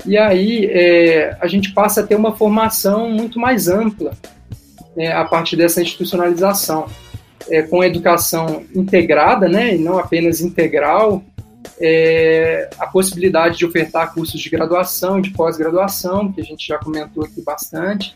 E 0.06 0.18
aí 0.18 0.66
é, 0.66 1.36
a 1.40 1.46
gente 1.46 1.72
passa 1.72 2.00
a 2.00 2.06
ter 2.06 2.14
uma 2.14 2.36
formação 2.36 3.08
muito 3.10 3.38
mais 3.38 3.68
ampla 3.68 4.12
né, 4.96 5.12
a 5.12 5.24
partir 5.24 5.56
dessa 5.56 5.80
institucionalização, 5.80 6.86
é, 7.48 7.62
com 7.62 7.80
a 7.80 7.86
educação 7.86 8.64
integrada, 8.74 9.48
né, 9.48 9.74
e 9.74 9.78
não 9.78 9.98
apenas 9.98 10.40
integral, 10.40 11.22
é, 11.80 12.68
a 12.78 12.86
possibilidade 12.86 13.58
de 13.58 13.66
ofertar 13.66 14.12
cursos 14.14 14.40
de 14.40 14.50
graduação 14.50 15.20
de 15.20 15.30
pós-graduação, 15.30 16.32
que 16.32 16.40
a 16.40 16.44
gente 16.44 16.66
já 16.66 16.78
comentou 16.78 17.24
aqui 17.24 17.40
bastante, 17.42 18.14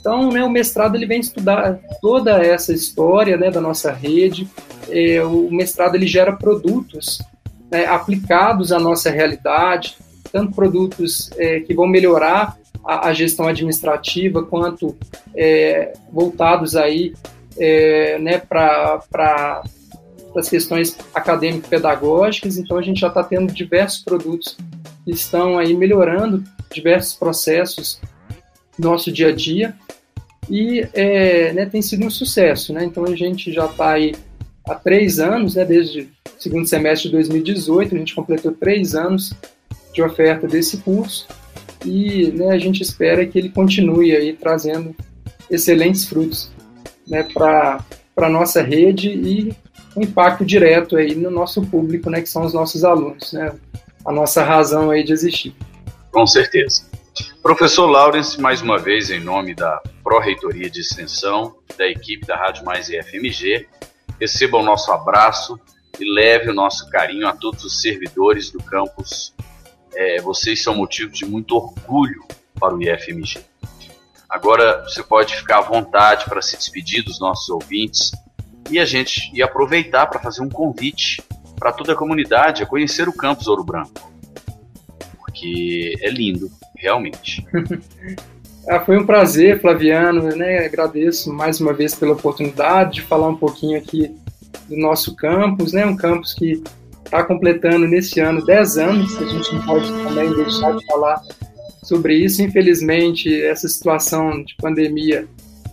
então, 0.00 0.30
né, 0.30 0.42
o 0.42 0.50
mestrado 0.50 0.94
ele 0.94 1.06
vem 1.06 1.20
estudar 1.20 1.78
toda 2.00 2.42
essa 2.42 2.72
história 2.72 3.36
né, 3.36 3.50
da 3.50 3.60
nossa 3.60 3.92
rede. 3.92 4.48
É, 4.88 5.22
o 5.22 5.50
mestrado 5.50 5.96
ele 5.96 6.06
gera 6.06 6.32
produtos 6.32 7.18
né, 7.70 7.84
aplicados 7.84 8.72
à 8.72 8.78
nossa 8.78 9.10
realidade, 9.10 9.98
tanto 10.32 10.54
produtos 10.54 11.30
é, 11.36 11.60
que 11.60 11.74
vão 11.74 11.86
melhorar 11.86 12.56
a, 12.84 13.08
a, 13.08 13.12
gestão 13.12 13.46
administrativa, 13.46 14.42
quanto 14.42 14.96
é, 15.34 15.92
voltados 16.12 16.76
aí 16.76 17.12
é, 17.58 18.18
né, 18.18 18.38
para 18.38 19.62
as 20.38 20.48
questões 20.48 20.96
acadêmico-pedagógicas. 21.14 22.58
Então, 22.58 22.76
a 22.76 22.82
gente 22.82 23.00
já 23.00 23.08
está 23.08 23.22
tendo 23.22 23.52
diversos 23.52 24.00
produtos 24.00 24.56
que 25.04 25.10
estão 25.10 25.58
aí 25.58 25.74
melhorando 25.74 26.44
diversos 26.72 27.14
processos 27.14 28.00
nosso 28.78 29.10
dia 29.10 29.28
a 29.28 29.32
dia 29.32 29.74
e 30.48 30.86
é, 30.94 31.52
né, 31.52 31.66
tem 31.66 31.82
sido 31.82 32.06
um 32.06 32.10
sucesso. 32.10 32.72
Né? 32.72 32.84
Então 32.84 33.04
a 33.04 33.14
gente 33.14 33.52
já 33.52 33.66
está 33.66 33.92
aí 33.92 34.14
há 34.66 34.74
três 34.74 35.18
anos, 35.18 35.54
né, 35.54 35.64
desde 35.64 36.02
o 36.02 36.08
segundo 36.38 36.66
semestre 36.66 37.08
de 37.08 37.14
2018, 37.14 37.94
a 37.94 37.98
gente 37.98 38.14
completou 38.14 38.52
três 38.52 38.94
anos 38.94 39.32
de 39.92 40.02
oferta 40.02 40.46
desse 40.46 40.78
curso 40.78 41.26
e 41.84 42.28
né, 42.32 42.50
a 42.50 42.58
gente 42.58 42.82
espera 42.82 43.26
que 43.26 43.38
ele 43.38 43.48
continue 43.48 44.14
aí 44.14 44.32
trazendo 44.32 44.94
excelentes 45.50 46.04
frutos 46.04 46.50
né, 47.06 47.22
para 47.22 47.84
a 48.16 48.28
nossa 48.28 48.62
rede 48.62 49.08
e 49.08 49.52
um 49.98 50.02
impacto 50.02 50.44
direto 50.44 50.96
aí 50.96 51.14
no 51.14 51.30
nosso 51.30 51.60
público, 51.62 52.08
né, 52.08 52.20
que 52.20 52.28
são 52.28 52.44
os 52.44 52.54
nossos 52.54 52.84
alunos, 52.84 53.32
né, 53.32 53.52
a 54.04 54.12
nossa 54.12 54.44
razão 54.44 54.90
aí 54.90 55.02
de 55.02 55.12
existir. 55.12 55.54
Com 56.12 56.26
certeza. 56.26 56.86
Professor 57.42 57.86
Lawrence, 57.86 58.40
mais 58.40 58.62
uma 58.62 58.78
vez, 58.78 59.10
em 59.10 59.18
nome 59.18 59.54
da 59.54 59.82
Pró-Reitoria 60.04 60.70
de 60.70 60.80
Extensão, 60.80 61.56
da 61.76 61.86
equipe 61.88 62.24
da 62.24 62.36
Rádio 62.36 62.64
Mais 62.64 62.88
e 62.88 63.02
FMG, 63.02 63.66
receba 64.20 64.58
o 64.58 64.62
nosso 64.62 64.92
abraço 64.92 65.58
e 65.98 66.08
leve 66.08 66.50
o 66.50 66.54
nosso 66.54 66.88
carinho 66.90 67.26
a 67.26 67.32
todos 67.32 67.64
os 67.64 67.80
servidores 67.80 68.50
do 68.52 68.62
campus. 68.62 69.34
É, 69.94 70.20
vocês 70.20 70.62
são 70.62 70.76
motivo 70.76 71.10
de 71.10 71.24
muito 71.26 71.56
orgulho 71.56 72.24
para 72.58 72.74
o 72.74 72.80
IFMG. 72.80 73.40
Agora 74.28 74.84
você 74.84 75.02
pode 75.02 75.34
ficar 75.34 75.58
à 75.58 75.62
vontade 75.62 76.26
para 76.26 76.40
se 76.40 76.56
despedir 76.56 77.02
dos 77.02 77.18
nossos 77.18 77.48
ouvintes 77.48 78.12
e 78.70 78.78
a 78.78 78.84
gente 78.84 79.30
e 79.34 79.42
aproveitar 79.42 80.06
para 80.06 80.20
fazer 80.20 80.42
um 80.42 80.48
convite 80.48 81.22
para 81.58 81.72
toda 81.72 81.92
a 81.92 81.96
comunidade 81.96 82.62
a 82.62 82.66
conhecer 82.66 83.08
o 83.08 83.12
campus 83.12 83.48
Ouro 83.48 83.64
Branco, 83.64 84.12
porque 85.18 85.94
é 86.00 86.10
lindo, 86.10 86.50
realmente. 86.76 87.44
ah, 88.68 88.80
foi 88.80 88.98
um 88.98 89.06
prazer, 89.06 89.60
Flaviano, 89.60 90.34
né? 90.36 90.64
Agradeço 90.64 91.32
mais 91.32 91.60
uma 91.60 91.72
vez 91.72 91.94
pela 91.94 92.12
oportunidade 92.12 92.94
de 92.94 93.02
falar 93.02 93.28
um 93.28 93.36
pouquinho 93.36 93.78
aqui 93.78 94.14
do 94.68 94.76
nosso 94.76 95.16
campus, 95.16 95.72
né? 95.72 95.84
Um 95.84 95.96
campus 95.96 96.32
que 96.34 96.62
está 97.04 97.24
completando 97.24 97.86
nesse 97.88 98.20
ano 98.20 98.44
10 98.44 98.78
anos, 98.78 99.16
a 99.16 99.26
gente 99.26 99.54
não 99.54 99.62
pode 99.64 99.90
também 100.04 100.32
deixar 100.34 100.76
de 100.76 100.86
falar 100.86 101.20
sobre 101.82 102.14
isso. 102.14 102.42
Infelizmente, 102.42 103.42
essa 103.42 103.66
situação 103.66 104.42
de 104.44 104.54
pandemia 104.56 105.26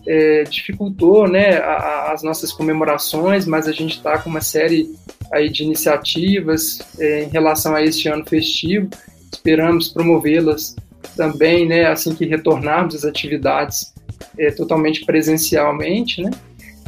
é, 0.08 0.44
dificultou 0.44 1.28
né, 1.28 1.58
a, 1.58 2.12
as 2.14 2.24
nossas 2.24 2.52
comemorações, 2.52 3.46
mas 3.46 3.68
a 3.68 3.72
gente 3.72 3.98
está 3.98 4.18
com 4.18 4.30
uma 4.30 4.42
série 4.42 4.90
aí 5.32 5.50
de 5.50 5.64
iniciativas 5.64 6.80
é, 7.00 7.24
em 7.24 7.30
relação 7.30 7.76
a 7.76 7.84
este 7.84 8.08
ano 8.08 8.26
festivo. 8.26 8.90
Esperamos 9.32 9.90
promovê-las 9.90 10.76
também, 11.16 11.68
né, 11.68 11.86
assim 11.86 12.14
que 12.14 12.26
retornarmos 12.26 12.96
às 12.96 13.06
atividades 13.06 13.94
é, 14.38 14.52
totalmente 14.52 15.06
presencialmente, 15.06 16.22
né? 16.22 16.32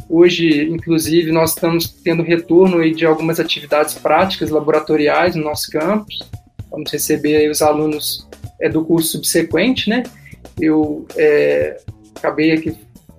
Hoje, 0.09 0.69
inclusive, 0.69 1.31
nós 1.33 1.49
estamos 1.49 1.89
tendo 1.89 2.23
retorno 2.23 2.77
aí 2.77 2.93
de 2.93 3.05
algumas 3.05 3.41
atividades 3.41 3.93
práticas 3.93 4.49
laboratoriais 4.49 5.35
no 5.35 5.43
nosso 5.43 5.69
campus. 5.69 6.19
Vamos 6.71 6.91
receber 6.91 7.49
os 7.49 7.61
alunos 7.61 8.25
é, 8.61 8.69
do 8.69 8.85
curso 8.85 9.11
subsequente, 9.11 9.89
né? 9.89 10.03
Eu 10.59 11.05
é, 11.17 11.77
acabei 12.15 12.53
aqui 12.53 12.75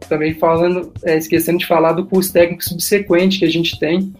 também 0.09 0.35
falando, 0.35 0.92
é, 1.05 1.16
esquecendo 1.16 1.59
de 1.59 1.66
falar 1.66 1.92
do 1.92 2.07
curso 2.07 2.33
técnico 2.33 2.64
subsequente 2.64 3.38
que 3.38 3.44
a 3.44 3.51
gente 3.51 3.79
tem 3.79 4.12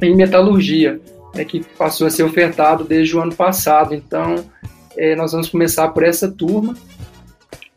em 0.00 0.16
metalurgia, 0.16 1.00
né, 1.34 1.44
que 1.44 1.60
passou 1.78 2.06
a 2.06 2.10
ser 2.10 2.22
ofertado 2.24 2.84
desde 2.84 3.16
o 3.16 3.20
ano 3.20 3.34
passado. 3.34 3.94
Então, 3.94 4.44
é, 4.96 5.14
nós 5.14 5.32
vamos 5.32 5.48
começar 5.48 5.88
por 5.88 6.02
essa 6.02 6.30
turma 6.30 6.76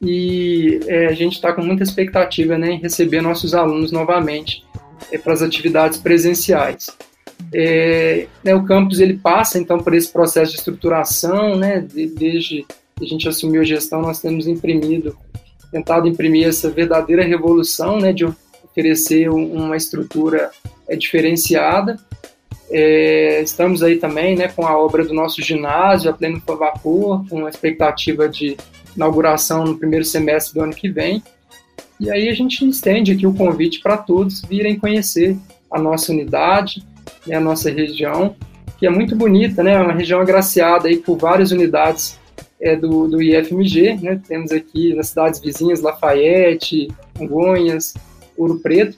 e 0.01 0.79
é, 0.87 1.07
a 1.07 1.13
gente 1.13 1.33
está 1.33 1.53
com 1.53 1.61
muita 1.61 1.83
expectativa 1.83 2.57
né, 2.57 2.71
em 2.71 2.79
receber 2.79 3.21
nossos 3.21 3.53
alunos 3.53 3.91
novamente 3.91 4.63
é, 5.11 5.17
para 5.17 5.33
as 5.33 5.41
atividades 5.41 5.97
presenciais. 5.97 6.89
É, 7.53 8.27
né, 8.43 8.55
o 8.55 8.63
campus 8.63 8.99
ele 8.99 9.17
passa 9.17 9.59
então 9.59 9.79
por 9.79 9.93
esse 9.93 10.11
processo 10.11 10.51
de 10.51 10.57
estruturação, 10.57 11.55
né, 11.57 11.79
de, 11.79 12.07
desde 12.07 12.65
que 12.95 13.05
a 13.05 13.07
gente 13.07 13.27
assumiu 13.27 13.61
a 13.61 13.65
gestão, 13.65 14.01
nós 14.01 14.21
temos 14.21 14.47
imprimido, 14.47 15.17
tentado 15.75 16.07
imprimir 16.07 16.47
essa 16.47 16.69
verdadeira 16.69 17.23
revolução, 17.23 17.99
né, 17.99 18.13
de 18.13 18.25
oferecer 18.25 19.29
uma 19.29 19.75
estrutura 19.75 20.51
é, 20.87 20.95
diferenciada 20.95 21.97
é, 22.69 23.41
estamos 23.43 23.83
aí 23.83 23.97
também 23.97 24.35
né, 24.35 24.47
com 24.47 24.65
a 24.65 24.77
obra 24.77 25.05
do 25.05 25.13
nosso 25.13 25.41
ginásio 25.41 26.09
a 26.09 26.13
pleno 26.13 26.41
vapor, 26.45 27.27
com 27.29 27.45
a 27.45 27.49
expectativa 27.49 28.27
de 28.27 28.57
inauguração 28.95 29.65
no 29.65 29.77
primeiro 29.77 30.05
semestre 30.05 30.53
do 30.53 30.63
ano 30.63 30.73
que 30.73 30.89
vem. 30.89 31.21
E 31.99 32.09
aí 32.09 32.27
a 32.27 32.33
gente 32.33 32.67
estende 32.67 33.11
aqui 33.11 33.27
o 33.27 33.33
convite 33.33 33.79
para 33.81 33.97
todos 33.97 34.41
virem 34.41 34.79
conhecer 34.79 35.37
a 35.71 35.79
nossa 35.79 36.11
unidade, 36.11 36.83
né, 37.27 37.35
a 37.35 37.41
nossa 37.41 37.69
região, 37.69 38.35
que 38.77 38.85
é 38.85 38.89
muito 38.89 39.15
bonita, 39.15 39.63
né, 39.63 39.73
é 39.73 39.79
uma 39.79 39.93
região 39.93 40.19
agraciada 40.19 40.87
aí 40.87 40.97
por 40.97 41.17
várias 41.17 41.51
unidades 41.51 42.19
é, 42.65 42.75
do, 42.75 43.07
do 43.07 43.21
IFMG, 43.21 43.95
né, 44.01 44.19
temos 44.27 44.51
aqui 44.51 44.95
nas 44.95 45.09
cidades 45.09 45.39
vizinhas 45.39 45.81
Lafayette, 45.81 46.87
Congonhas, 47.15 47.93
Ouro 48.35 48.59
Preto, 48.59 48.97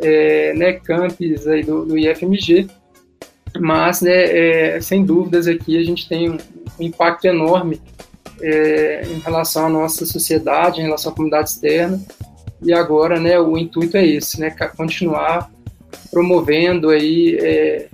é, 0.00 0.54
né, 0.54 0.72
campos 0.72 1.46
aí 1.46 1.62
do, 1.62 1.84
do 1.84 1.98
IFMG, 1.98 2.66
mas, 3.60 4.00
né, 4.00 4.76
é, 4.76 4.80
sem 4.80 5.04
dúvidas 5.04 5.46
aqui 5.46 5.76
a 5.76 5.82
gente 5.84 6.08
tem 6.08 6.30
um, 6.30 6.38
um 6.80 6.82
impacto 6.82 7.26
enorme 7.26 7.78
é, 8.40 9.02
em 9.06 9.18
relação 9.18 9.66
à 9.66 9.68
nossa 9.68 10.06
sociedade, 10.06 10.80
em 10.80 10.84
relação 10.84 11.12
à 11.12 11.14
comunidade 11.14 11.50
externa, 11.50 12.00
e 12.62 12.72
agora, 12.72 13.20
né, 13.20 13.38
o 13.38 13.58
intuito 13.58 13.98
é 13.98 14.06
esse, 14.06 14.40
né, 14.40 14.48
continuar 14.74 15.50
promovendo 16.10 16.88
aí 16.88 17.36
é, 17.38 17.88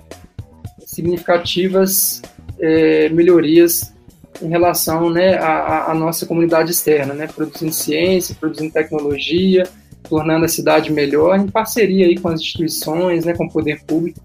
significativas 0.85 2.21
é, 2.61 3.09
melhorias 3.09 3.93
em 4.41 4.49
relação, 4.49 5.09
né, 5.09 5.35
à, 5.37 5.91
à, 5.91 5.93
nossa 5.93 6.25
comunidade 6.25 6.71
externa, 6.71 7.13
né, 7.13 7.27
produzindo 7.27 7.71
ciência, 7.71 8.35
produzindo 8.39 8.73
tecnologia, 8.73 9.63
tornando 10.09 10.45
a 10.45 10.47
cidade 10.47 10.91
melhor, 10.91 11.39
em 11.39 11.47
parceria 11.47 12.05
aí 12.05 12.17
com 12.17 12.29
as 12.29 12.41
instituições, 12.41 13.25
né, 13.25 13.33
com 13.33 13.45
o 13.45 13.51
poder 13.51 13.83
público, 13.85 14.19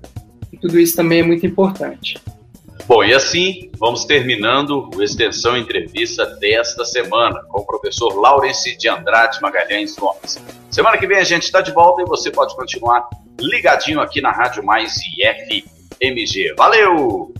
e 0.53 0.57
tudo 0.57 0.79
isso 0.79 0.97
também 0.97 1.21
é 1.21 1.23
muito 1.23 1.47
importante. 1.47 2.19
Bom, 2.87 3.05
e 3.05 3.15
assim 3.15 3.71
vamos 3.79 4.05
terminando 4.05 4.91
o 4.95 5.03
Extensão 5.03 5.57
Entrevista 5.57 6.27
desta 6.41 6.85
semana 6.85 7.41
com 7.49 7.61
o 7.61 7.65
professor 7.65 8.13
Laurence 8.19 8.77
de 8.77 8.89
Andrade 8.89 9.41
Magalhães 9.41 9.95
Gomes. 9.95 10.43
Semana 10.71 10.99
que 10.99 11.07
vem 11.07 11.19
a 11.19 11.25
gente 11.25 11.45
está 11.45 11.61
de 11.61 11.71
volta 11.73 12.03
e 12.03 12.05
você 12.05 12.33
pode 12.33 12.55
continuar 12.57 13.09
ligadinho 13.39 14.01
aqui 14.01 14.21
na 14.21 14.33
Rádio 14.33 14.65
Mais 14.65 14.95
IFMG. 15.17 16.55
Valeu! 16.57 17.33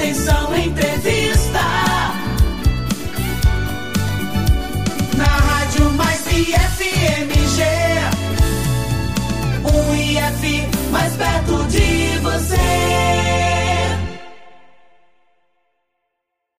Atenção 0.00 0.56
Entrevista. 0.56 1.60
Na 5.14 5.24
Rádio 5.26 5.90
Mais 5.92 6.26
IFMG. 6.26 7.62
Um 9.62 9.94
IF 9.94 10.68
mais 10.90 11.12
perto 11.16 11.64
de 11.64 12.18
você. 12.22 13.49